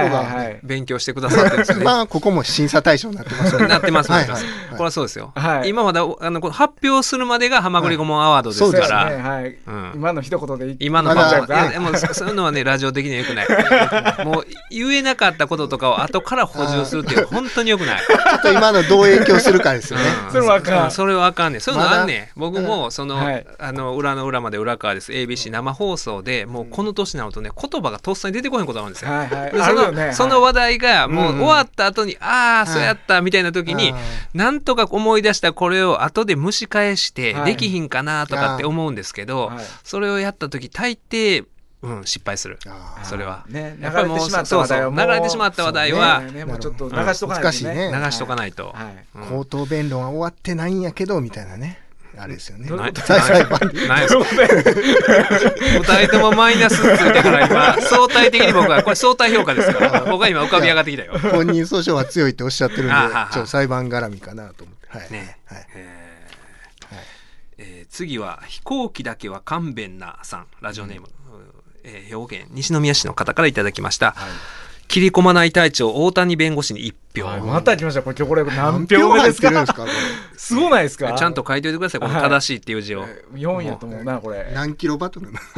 [0.63, 1.85] 勉強してくださってるんですよね。
[1.87, 3.69] まあ、ここも審査対象になってますよね。
[3.69, 4.29] なってます、はない。
[4.29, 5.33] はいこれはそうですよ。
[5.35, 5.71] はい。
[5.71, 8.73] 今まだあのこの発表するまでがハマグリ顧問アワードですはい。
[8.73, 9.29] から、そうですね。
[9.29, 9.93] はいうん。
[9.97, 13.47] 今の一言で今のでもそそういうのはねラジオ的にはよくない。
[14.25, 20.05] もう言えなかったこととかを後から補充するっていう本当によくない、ちょっと今のどう影響するかですよね。
[20.27, 20.33] うん。
[20.33, 20.89] それはあかん。
[20.89, 21.61] うそれはあかんねん。
[21.61, 22.41] そういうのあんねん。
[22.41, 25.13] 僕もその,、はいあの裏の裏まで裏側です。
[25.13, 29.53] ABC 生放送でもうこの年になるとね言葉がとっさに出てこへんことがあるんですよ、はいはい。
[29.53, 30.13] でそのね。
[30.13, 33.97] その話題がもううん終わった後に、ああそうやったみたいな時に、あ
[34.33, 37.51] なんとか思い出したこれを後で蒸し返してはい。
[37.51, 39.65] できひんかなとかって思うんですけど、はい。
[39.83, 41.47] それをやった時大抵、
[41.83, 42.61] うん、失敗する。
[42.69, 43.45] あそれは。
[43.49, 45.15] ね、流やっぱりもうれてしまった話題はもうそうそう。
[45.15, 46.31] 流れてしまった話題はね。
[46.31, 48.69] ねもうちょっと流しとかないと難しいね流しとかないと。
[48.69, 49.05] はい。
[49.17, 49.23] うん。
[49.25, 51.88] 口頭弁論は終わってないんやけど、みたいなね。
[52.19, 52.69] あれですよね。
[52.69, 54.01] ない裁裁判ない。
[54.03, 54.25] ですか
[55.95, 60.05] 二人ともマイナスついてから今相対的に僕はこれ相対評価ですから。
[60.05, 61.19] 僕は今浮かび上がってきたよ。
[61.31, 64.99] 本人訴訟は強いっておっしゃってるんでちょっと裁判絡みかなと思って。
[64.99, 65.13] はい。
[65.13, 65.39] ね。
[65.47, 65.67] はい。
[67.59, 70.47] え次は飛行機だけは勘弁なさん。
[70.61, 71.09] ラジオネーム、
[71.85, 74.15] えー兵庫県西宮市の方からいただきました、
[74.89, 78.03] 切り込まない隊長大谷弁護士に1票、はいまた来ました。
[78.03, 79.67] これ今日これ何何票目ですか？
[79.67, 79.85] すか？
[79.85, 79.89] こ
[80.37, 81.13] すごないですか？
[81.13, 82.01] ちゃんと書いておいてください。
[82.01, 82.23] このはい。
[82.23, 84.39] 正しいっていう字を、4位やと思うなこれ。
[84.39, 85.41] れ何キロバトルな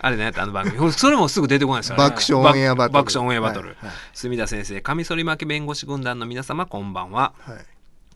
[0.00, 0.92] あれねあの番組。
[0.92, 2.02] それもすぐ出てこないですよね。
[2.04, 2.92] 爆笑オンエアバトル。
[2.92, 3.94] 爆笑オンエアバトル、はいはい。
[4.12, 7.32] 墨田先生カミソリ負け弁護士軍団の皆様こんばんは。
[7.40, 7.56] はい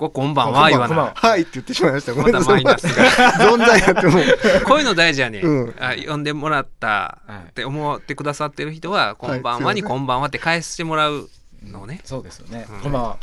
[0.00, 0.70] これこんばんは。
[0.70, 2.14] 言わなはいって言ってしまいました。
[2.14, 2.64] ごめんなさい。
[2.64, 3.04] マイナスが。
[3.32, 4.24] 存在やってもい
[4.64, 5.74] こういうの大事やね、うん。
[5.78, 7.18] あ呼んでもらった
[7.50, 9.98] って思ってくださってる人は「こんばんは」に「すいません。
[9.98, 11.28] こんばんは」って返してもらう
[11.62, 12.66] のね、そうですよね。
[12.70, 12.80] うん。
[12.80, 13.16] こんばんは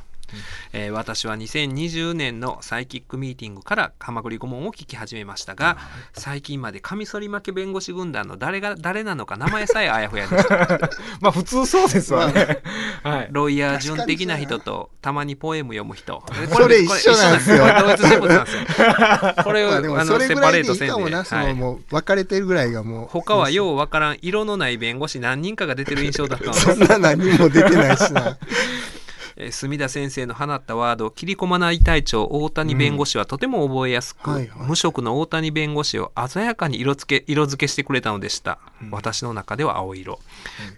[0.73, 5.77] えー私は2020年のサイキックミーティングから「かまぐり顧問」を聞き始めましたが
[6.13, 10.57] 最近までカミソリ負け弁護士軍団の誰が誰なのか名前さえあやふやでした。
[11.21, 12.61] まあ普通そうですわね。
[13.03, 13.27] はい。
[13.31, 16.23] ロイヤー準的な人とたまにポエム読む人。
[16.51, 17.59] それ一緒なんですよ。
[17.59, 18.63] これ同一人物なんですよ。
[19.43, 26.59] これを、まあのセパレートせんいいかももう分かれてるぐらいがもう他はようわからん色のない弁護士何人かが出てる印象だったので。
[26.59, 28.37] すそんな何も出てないしな
[29.39, 34.67] えー墨田先生の放ったワード「切り込まない隊長大谷弁護士」はとても覚えやすく、はいはい。
[34.67, 38.58] 無職の大谷弁護士を鮮やかに色付け色付けしてくれたのでした、
[38.91, 40.19] 私の中では青色、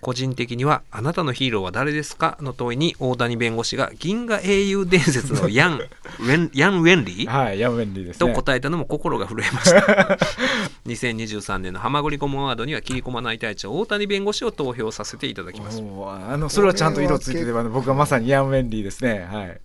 [0.02, 5.80] 個人的には「あなたのヒーローは誰ですか?」の問いに大谷弁護士が銀河英雄伝説のヤン
[6.20, 7.30] ウェンヤン・ウェンリー？
[7.30, 10.18] はいヤンウェンリーですとね答えたのも心が震えました。
[10.86, 15.80] 2023年のハマグリコモンワードには切り込まない隊長大谷弁護士を投票させていただきます。
[15.82, 19.62] あのそれはちゃんと色ついててあの僕はまさにヤンウェンリーですねはい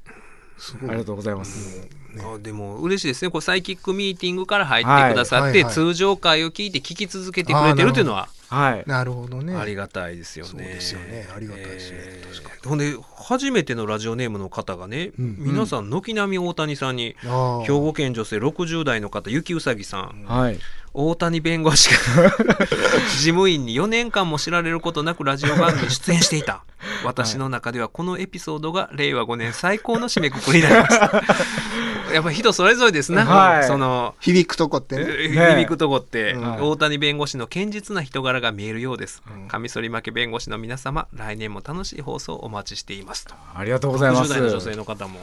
[0.88, 1.86] ありがとうございます
[2.18, 10.50] あでも嬉しいですねこれサイキックミーティングから入ってくださって、はいはいはい通常回を聞いて聞き続けてくれてるっていうのははいなるほどねありがたいですよね。
[10.50, 20.58] そうですよねありがたいですねえー確ほんで初めてのラジオネームの方がね、うん皆さん軒並み大谷さんに、あー兵庫県女性60代の方ゆきうさぎさん、はい
[20.94, 22.30] 大谷弁護士が
[23.10, 26.62] 事務員に4年間も知られることなくラジオ番組に出演していた。
[27.04, 31.22] 私の中ではこのエピソードが令和5年最高の締めくくりになりました。
[32.12, 33.64] やっぱ人それぞれですな、はい。
[33.64, 35.28] その響くとこってね。
[35.28, 36.62] 響くとこって、うん。
[36.62, 39.48] 大谷弁護士の堅実な人柄が見えるようです、うん。
[39.48, 43.26] カミソリ負け弁護士の皆様来年も楽しい放送をお待ちしています。
[43.26, 45.20] とありがとうございま60す代の女性の方も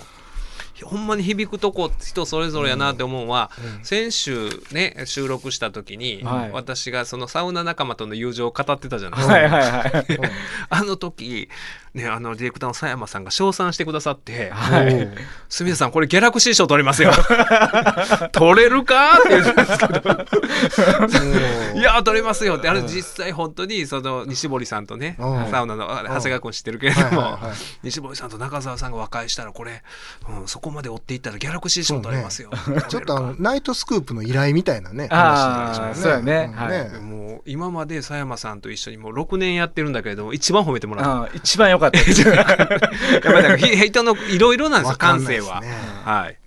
[0.86, 3.86] ほんまに響くとこ人それぞれやなって思うのは、うん。
[3.86, 6.52] 先週ね収録した時に、はい。
[6.52, 10.06] 私がそのサウナ仲間との友情を語ってたじゃないですか、はいはいはい。
[10.70, 11.50] あの時
[11.94, 14.94] ねあのディレクターの佐山さんが称賛してくださってはい。
[14.94, 15.12] おう
[15.50, 17.12] 「住田さんこれギャラクシー賞取りますよ。
[18.32, 21.80] 取れるか?」って言うんですけど。
[21.80, 22.70] いや取れますよって。
[22.70, 25.52] あれ実際本当にその西堀さんとねうん。
[25.52, 27.52] サウナのあれ長谷川君知ってるけれども、はいはいはい
[27.84, 29.84] 西堀さんと中澤さんが和解したらこれ、
[30.30, 32.52] うん、そこまで追っていったらギャラクシー賞取れますよ、
[32.90, 36.48] ちょっとあのナイトスクープの依頼みたいなね話になりますそうやね。
[36.48, 37.02] んはい。
[37.02, 42.00] もう今まで佐山さんと一緒にもう6年やってるんだけれども一番褒めてもらった一番良かった。
[42.04, 42.46] ですやっ
[43.22, 45.62] ぱり人のいろいろなんですよ感性は、
[46.06, 46.38] はい。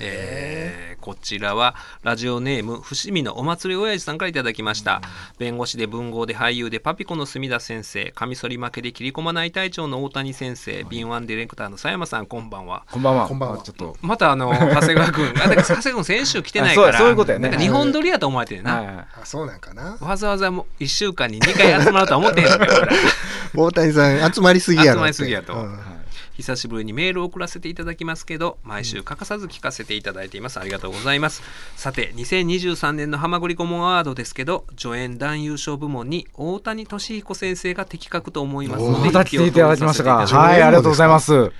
[0.00, 5.02] えーこちらはラジオネーム伏見のお祭り親父さんからいただきました、
[5.36, 12.84] 弁護士で文豪で俳優でパピコの墨田先生カミソリ負けで切り込まない隊長の大谷先生敏腕ディレクターの佐山さんこんばんは。
[12.88, 13.26] こんばんは。
[13.26, 13.58] こんばんは。
[13.58, 13.96] ちょっと。
[14.00, 15.28] またあの 長谷川君。
[15.30, 16.88] あだから長谷川君先週来てないから。
[16.90, 17.48] あそうそういうことやね。
[17.48, 18.86] なんか日本撮りやと思われてるな、はい。
[18.86, 19.96] あそうなんかな。
[20.00, 22.46] わざわざもう1週間に2回集まるとは思ってへん。
[22.48, 22.88] の か
[23.56, 25.54] 大谷さん集まりすぎやろ集まりすぎやと。
[25.54, 26.01] うん
[26.34, 30.58] 久しぶりにメールを送らせていただきますけど毎週欠かさず聞かせていただいています。
[30.58, 31.42] ありがとうございます。
[31.76, 40.24] さて2023年のハマグリ顧問アワードですけど助演男優賞部門に大谷俊彦先生が適格と思いますのでまた来ていただきましたか。
[40.24, 41.52] 一票を投じさせていただきますはいありがとうございます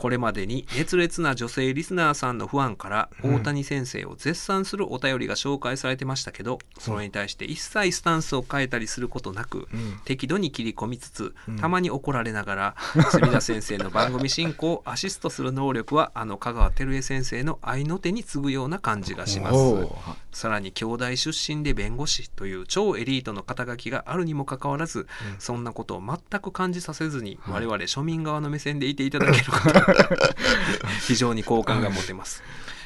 [0.00, 9.68] これまでに熱烈な女性リスナーさんの不安から大谷先生を絶賛するお便りが紹介されてましたけど、それに対して一切スタンスを変えたりすることなく、
[10.06, 12.76] 適度に切り込みつつ、たまに怒られながら
[13.10, 19.58] 墨田先生の番組進行をアシストする能力はあの香川照江先生の愛の手に次ぐような感じがします。
[20.32, 25.06] さらに兄弟出身で弁護士という超エリートの肩書きがあるにもかかわらず、
[25.38, 29.89] そんなことを全く感じさせずに、我々庶民側の目線でいていただけること
[31.06, 32.42] 非常に好感が持てます。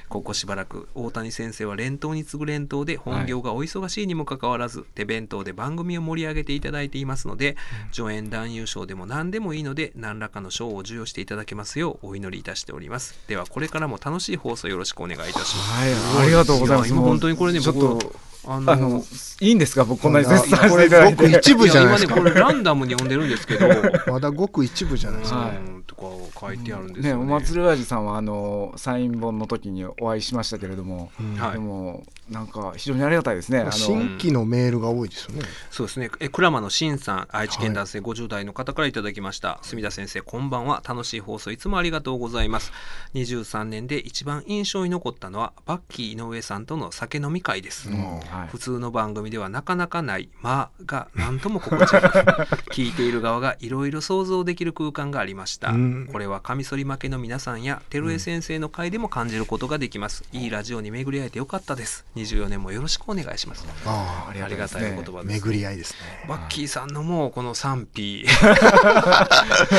[0.09, 7.57] ここしばらく大谷先生は連投に次ぐ連投で本業がお忙しいにもかかわらず、手弁当で番組を盛り上げていただいていますので、
[7.91, 13.17] 助演男優賞でも何でもいいので何らかの賞を授与していただけますようお祈りいたしております。
[13.27, 15.73] ではこれからも楽しい放送よろしくお願いいたします。
[15.73, 16.95] はいありがとうございます。
[16.95, 18.13] 本当にこれねちょっ僕と
[18.47, 19.05] あのあの
[19.41, 19.85] いいんですか？
[19.85, 23.67] 僕こんなに絶賛していただいこれご一部じゃないですかや今ねこれランダムに読んでるんですけど
[24.07, 27.23] まだごく一部じゃないですか、はいうんとか書いてあるんですね、よね。
[27.23, 33.61] お祭り親父さんはあのサイン本の時にお会いしましたけれども、はいでもなんか非常にありがたいですね。
[33.61, 35.43] あの新規のメールが多いですよね。
[35.71, 36.11] そうですね。
[36.21, 39.59] え、鞍馬の新さん、愛知県男性50代の方からいただきました。
[39.63, 40.83] 墨田先生、こんばんは。
[40.89, 42.73] 楽しい放送いつもありがとうございます。
[43.13, 47.91] 23年で一番印象に残ったのは、バッキー井上さんとの酒飲み会です。
[47.91, 52.07] はい普通の番組ではなかなかない「間」が何とも心地よく
[52.73, 62.05] 聞いている側がいろいろ想像できる空間がありました、うんこれはカミソリ負けの皆さんや照江先生の会でも感じることができます、いいラジオに巡り会えてよかったです。
[62.17, 63.65] 24年もよろしくお願いします。
[63.87, 65.45] あありがたいお言葉あ、です。
[65.45, 65.99] 巡り合いですね。
[66.29, 68.27] バッキーさんのもうこの賛否。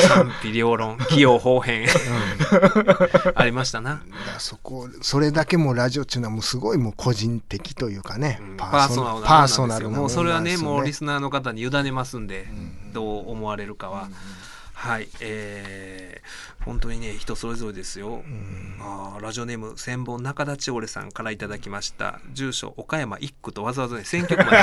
[0.07, 1.87] 賛否両論器用方変。
[3.35, 4.01] ありましたな。
[4.39, 12.47] そこそれだけもうラジオっていうのはもうすごいもう個人的というかね、パーソナルなパーソナルなもうそれはねもうリスナーの方に委ねますんで、
[12.93, 14.09] どう思われるかは、
[14.75, 18.23] はいえー、本当にね人それぞれですよ、
[18.81, 22.19] あーラジオネーム千本中田千織さんからいただきました。
[22.33, 24.57] 住所岡山一区とわざわざね選挙区まで。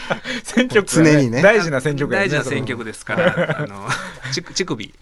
[0.42, 1.42] 選挙区が常にね。
[1.42, 3.86] 大事な選挙区やね大事な選挙区ですから、あの、
[4.32, 4.94] ちく、ちくび、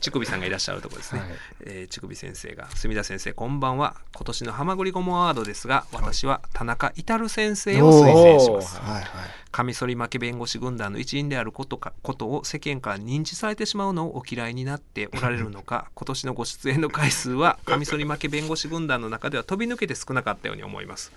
[0.00, 1.20] ちくびさんがいらっしゃるところですね。
[1.20, 1.28] はい。
[1.62, 3.96] えーちくび先生が、墨田先生、こんばんは。
[4.14, 8.78] 今年のハマグリゴモアワードですが、私は田中至先生を推薦します。
[8.78, 9.04] はいはい。
[9.50, 21.12] カミソリ負け弁護士軍団の一員であることかことを世間から認知されてしまうのをお嫌いになっておられるのか今年のご出演の回数はカミソリ負け弁護士軍団の中では飛び抜けて少なかったように思います、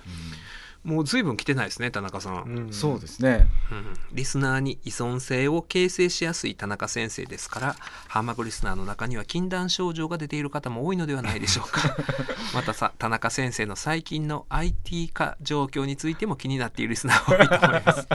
[0.83, 3.47] もう随分来てないですね田中さん、うんそうですね。
[3.71, 3.93] うん。
[4.11, 7.75] リスナーに依存性を形成しやすい田中先生ですから
[8.07, 11.95] ハンマグリスナーの中には禁断症状が出ている方も多いのではないでしょうか。
[12.53, 18.07] またさ田中先生の最近の IT 化状況についても気になっているリスナーは多いと思います。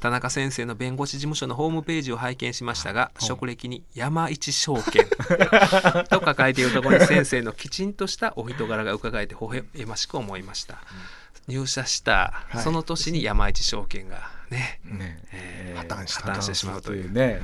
[0.00, 5.06] 田中先生の弁護士事務所のホームページを拝見しましたが職歴に山一証券
[6.10, 10.82] と書かれているところに先生のきちんとしたお人柄が伺えて微笑ましく思いました
[11.48, 12.62] 入社したはい。
[12.62, 15.22] その年に山一証券がね、ね。
[15.32, 16.06] えー破綻
[16.40, 17.02] してしまうという。
[17.04, 17.26] というね。
[17.34, 17.42] ね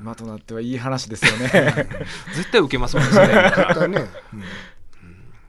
[0.00, 1.48] 今となってはいい話ですよね。
[2.34, 4.08] 絶対受けますもんね 絶対ね、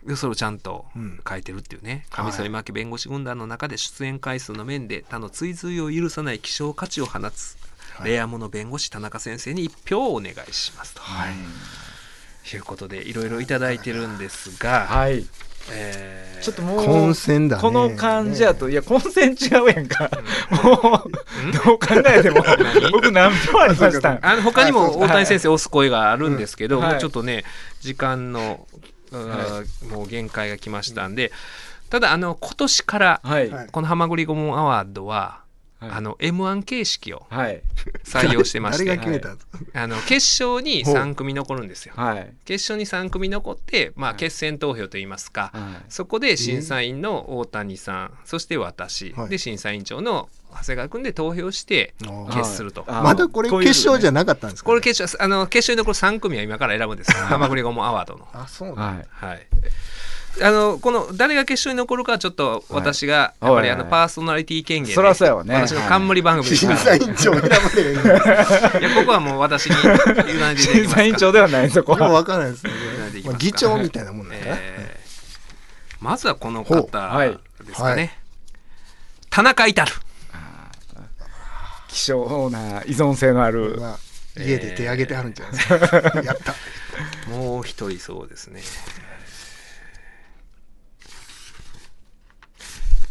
[0.05, 1.19] でそれをちゃんとうん。
[1.27, 2.05] 書いてるっていうね。
[2.09, 2.31] はい。
[2.31, 7.57] 上反巻弁護士軍団の中で出演回数の面で他の追随を許さない希少価値を放つ、
[7.95, 8.11] はい。
[8.11, 11.33] レアモノ弁護士田中先生に一票をお願いしますと、はい。
[11.33, 15.25] い、うことでいろいろいただいてるんですが、はい。
[15.71, 17.61] えーちょっともう混戦だね。
[17.61, 20.11] この感じやといや混戦違うやんか。
[20.61, 22.43] もうどう考えても
[22.91, 24.19] 僕何票ありましたん？
[24.21, 26.83] あの他にも大谷先生押す声があるんですけど、うん。
[26.83, 26.91] はい。
[26.91, 27.45] もうちょっとね
[27.79, 28.67] 時間の、
[29.13, 31.31] うーもう限界が来ましたんで、
[31.89, 33.49] ただあの今年からはい。
[33.49, 33.67] はい。
[33.71, 35.42] この「ハマグリゴモンアワードは」はい
[35.91, 37.61] あの m 1形式をはい。
[38.03, 39.27] 採用してまし誰て
[39.73, 41.93] あの決勝に3組残るんですよ。
[41.95, 42.33] はい。
[42.45, 44.19] 決勝に3組残って、まあ、はい。
[44.19, 45.85] 決選投票といいますか、はい。
[45.89, 49.29] そこで審査員の大谷さん、そして私、はい。
[49.29, 51.93] で審査員長の長谷川君で投票して
[52.33, 52.85] 決すると。
[52.87, 58.27] あまだこれ決勝じゃなかったんですか、これ決勝あの決勝に残る3組は今から選ぶんですハマグリゴモアワードの。
[58.33, 59.05] あそうなんだ。
[59.09, 59.47] はい。
[60.39, 63.53] はいあのこの誰が決勝に残るかはちょっと私がはい。
[63.53, 65.53] やっぱりあのはいパーソナリティ権限でそらそうやわね。
[65.55, 67.47] 私の冠番組です審から査員長選ば
[68.79, 70.73] れいやここはもう私に委ねていただけますか？
[70.73, 72.09] 審査委員長ではないそこよくは。
[72.09, 72.71] わからないですね。
[72.73, 76.03] ますかまあ議長みたいなもんだから、えー。
[76.03, 77.29] まずはこの方はい。
[77.65, 78.11] ですかね、はい。
[79.29, 79.85] 田中至
[81.89, 83.77] 希少な依存性のある。
[83.79, 83.99] まあ
[84.35, 85.77] 家で手挙げてはるんじゃないですか、
[86.25, 86.55] やった。
[87.29, 88.61] もう一人そうですね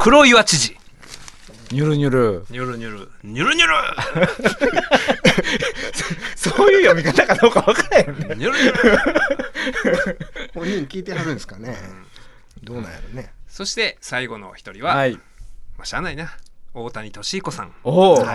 [0.03, 0.76] 黒岩知事。
[1.70, 2.44] ニュルニュル。
[2.50, 3.09] ニュルニュル。
[3.22, 3.72] ニュルニュル。
[6.34, 8.34] そういう読み方かどうか分からへんね。
[8.34, 10.18] ニュルニュル。
[10.55, 11.78] 本人聞いてはるんですかね、
[12.64, 13.32] どうなんやろね。
[13.46, 15.12] そして最後の一人は、はい。
[15.12, 15.20] ま
[15.82, 16.36] あ、しゃあないな。
[16.74, 17.72] 大谷俊彦さん。
[17.84, 18.26] おお。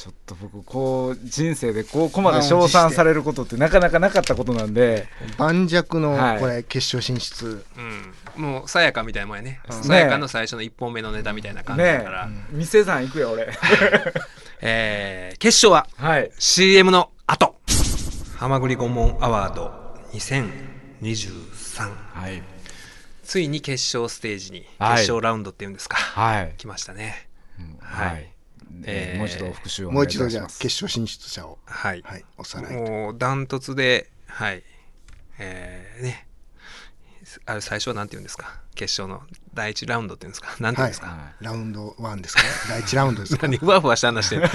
[0.00, 5.06] ちょっと僕こう人生でここまで称賛されることってなかなかなかったことなんで。
[5.36, 12.56] 盤石のはいこれ決勝進出、うんもうさやかみたいなもんやねうんさやかの最初の一本目のネタみたいな感じだねから、え。
[12.56, 13.52] 店山行くよ俺。
[14.62, 16.30] えー決勝ははい。
[16.38, 17.56] CM の後
[18.38, 19.70] ハマグリ顧問アワード
[20.12, 22.42] 2023はい。
[23.22, 26.54] ついに決勝ステージに決はい勝ラウンドっていうんですか、はい。
[26.56, 27.28] 来ましたね
[27.82, 28.26] ははいい。
[28.84, 30.46] えーもう一度復習をおもう一度じゃあ。
[30.46, 31.58] 決勝進出者を。
[31.66, 34.62] はい、はいおさらいもうダントツではい。
[35.38, 36.26] えー、ね。
[37.46, 38.60] あれ最初はなんて言うんですか？
[38.74, 39.22] 決勝の
[39.54, 40.48] 第一ラウンドっていうんですか？
[40.58, 42.42] なんて言うんですか、ラウンドワンですか？
[42.42, 43.46] ね第1ラウンドですか？
[43.46, 44.48] 何ふわふわした話してる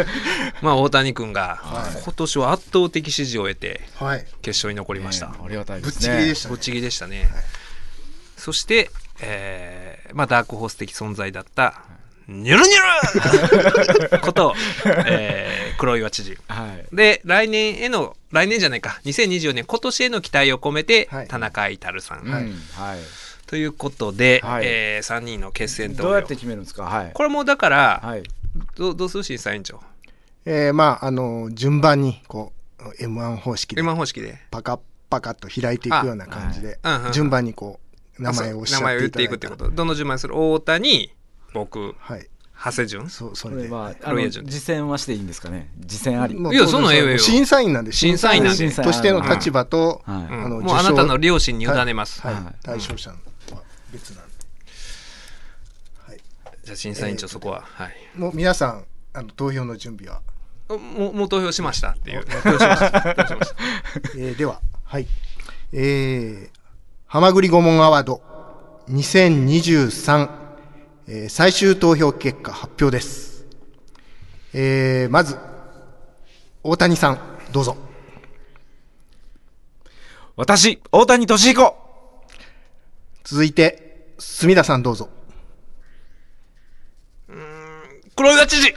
[0.62, 1.60] まあ大谷君が
[2.04, 4.24] 今年は圧倒的支持を得てはい。
[4.40, 6.08] 決勝に残りました、ねありがたいぶっですね。
[6.08, 6.50] ちぎりでしたね。
[6.50, 7.30] ぶっちぎりでしたね、
[8.38, 11.82] そして、えーまあ、ダークホース的存在だった
[12.28, 14.54] ニュルニュル こと、
[15.06, 16.38] えー黒岩知事。
[16.48, 16.94] はい。
[16.96, 19.00] で来年への来年じゃないか。
[19.04, 21.28] 2024年今年への期待を込めて、はい。
[21.28, 22.30] 田中至さん、うん。
[22.32, 22.42] はい。
[22.44, 22.98] はい。
[23.46, 24.64] ということで、はい。
[24.66, 26.02] え3人の決選投票。
[26.04, 26.84] どうやって決めるんですか？
[26.84, 27.10] はい。
[27.12, 28.22] これもだから、はい。
[28.76, 29.80] どうどうする審査委員長？
[30.44, 34.38] えーまああの順番にこう M1 方式で今方式で。
[34.50, 37.12] パカッパカッと開いていくような感じであはいうんうん。
[37.12, 37.80] 順番にこ
[38.18, 39.68] う名前を名前を言っていくってこと。
[39.70, 40.36] どの順番にする？
[40.38, 41.12] 大谷
[41.52, 42.28] 僕はい。
[42.64, 43.10] 長谷順？
[43.10, 45.70] そうそこれれではあのロイヤ実践はしていいんですかね？
[45.78, 46.34] 実践あり。
[46.34, 47.06] もういやそんなんええよ。
[47.06, 47.92] ええよ審査員なんで。
[47.92, 48.70] 審査員なんで。
[48.70, 50.16] としての立場と、はい。
[50.16, 52.44] うんあのもうあなたの両親に委ねます、はい、はい。
[52.62, 53.16] 対象者は
[53.92, 54.32] 別なんで、
[56.06, 56.20] はい、
[56.62, 57.96] じゃあ審査委員長そこは、はい。
[58.16, 58.84] もう皆さん
[59.14, 60.22] あの投票の準備は、
[60.68, 61.90] もうもう投票しました。
[61.90, 62.24] っていう。
[62.24, 63.56] 投票しました投票しました。
[64.16, 65.08] えーでははい。
[65.72, 66.58] えー、
[67.06, 68.22] はまぐり顧問アワード
[68.88, 70.41] 2023、
[71.08, 73.44] えー最終投票結果発表です。
[74.54, 75.36] えー、まず
[76.62, 77.18] 大谷さん
[77.52, 77.76] どうぞ。
[80.36, 81.76] 私大谷俊彦。
[83.24, 85.08] 続いて墨田さんどうぞ。
[88.14, 88.74] 黒岩知事。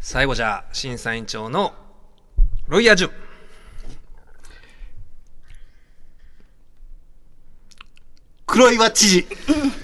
[0.00, 1.74] 最後じゃあ審査委員長の
[2.66, 3.10] ロイヤー順
[8.46, 9.26] 黒岩知事。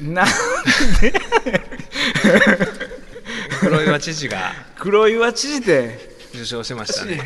[0.02, 0.24] な
[3.60, 4.52] 黒岩知事が。
[4.78, 5.98] 黒岩知事で
[6.34, 7.20] 受賞しましたね。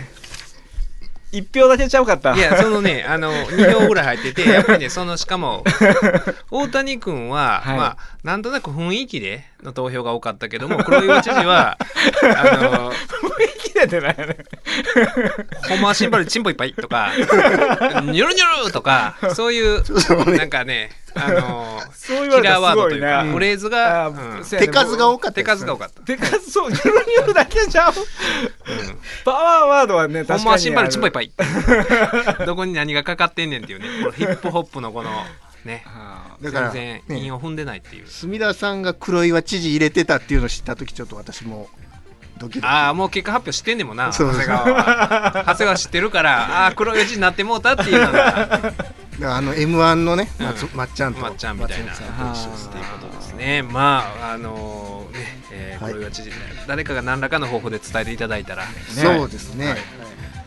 [1.32, 2.36] 一票だけちゃうかった。
[2.36, 5.64] いやそのねあの2票ぐらい入っててやっぱりねそのしかも
[6.50, 7.76] 大谷君は、はい。
[7.76, 11.78] まあなんとなく雰囲気での投票が多かったけども黒岩知事は
[12.36, 12.92] あの
[13.58, 14.36] 切れてないよね。
[15.68, 19.82] ほんまはシンバルチンポいっぱいとか、ニョロニョロとか、そういう、
[20.36, 24.44] なんかね、あのそう言われたらキラーワードというか、すごいなフレーズが、あうん。
[24.48, 25.60] 手数が多かった手ですね。
[25.60, 26.00] 数が多かった。
[26.02, 27.92] てかそうニュルニュルだけちゃう？
[29.24, 31.32] パワーワードはね確かにほんまはシンバルチンポいっぱいい。
[32.46, 35.10] どこに何がかかってんねんっていうね、このヒップホップのこの、
[35.64, 35.84] ね、
[36.42, 38.06] だから全然韻を踏んでないっていう。
[38.06, 41.68] 墨田さんが黒岩知事入れてたっていうのを知った時ちょっと私も
[42.38, 42.66] ドキドキ。
[42.66, 45.44] ああ、もう結果発表してんねんもんな、長谷川は。
[45.46, 48.72] 長谷川知ってるから、ああー、黒い字になってもうたっていうのが、だか
[49.18, 50.76] らあの m 1のね、うん。
[50.76, 51.20] まっちゃんと。
[51.20, 51.92] まっちゃんみたいな。
[51.92, 51.98] いう
[53.00, 53.62] ことですね。
[53.62, 55.18] まああのね、
[55.52, 55.92] えー、はい。
[55.92, 56.30] 黒岩知事、
[56.66, 59.78] 誰かが何らかの方法で伝えていただいたら、そうですね、はい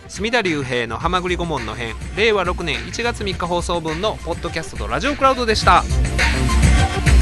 [0.08, 5.84] 隅田隆平の「はまぐり顧問の編」令和6年1月3日放送分のポッドキャストとラジオクラウドでした。「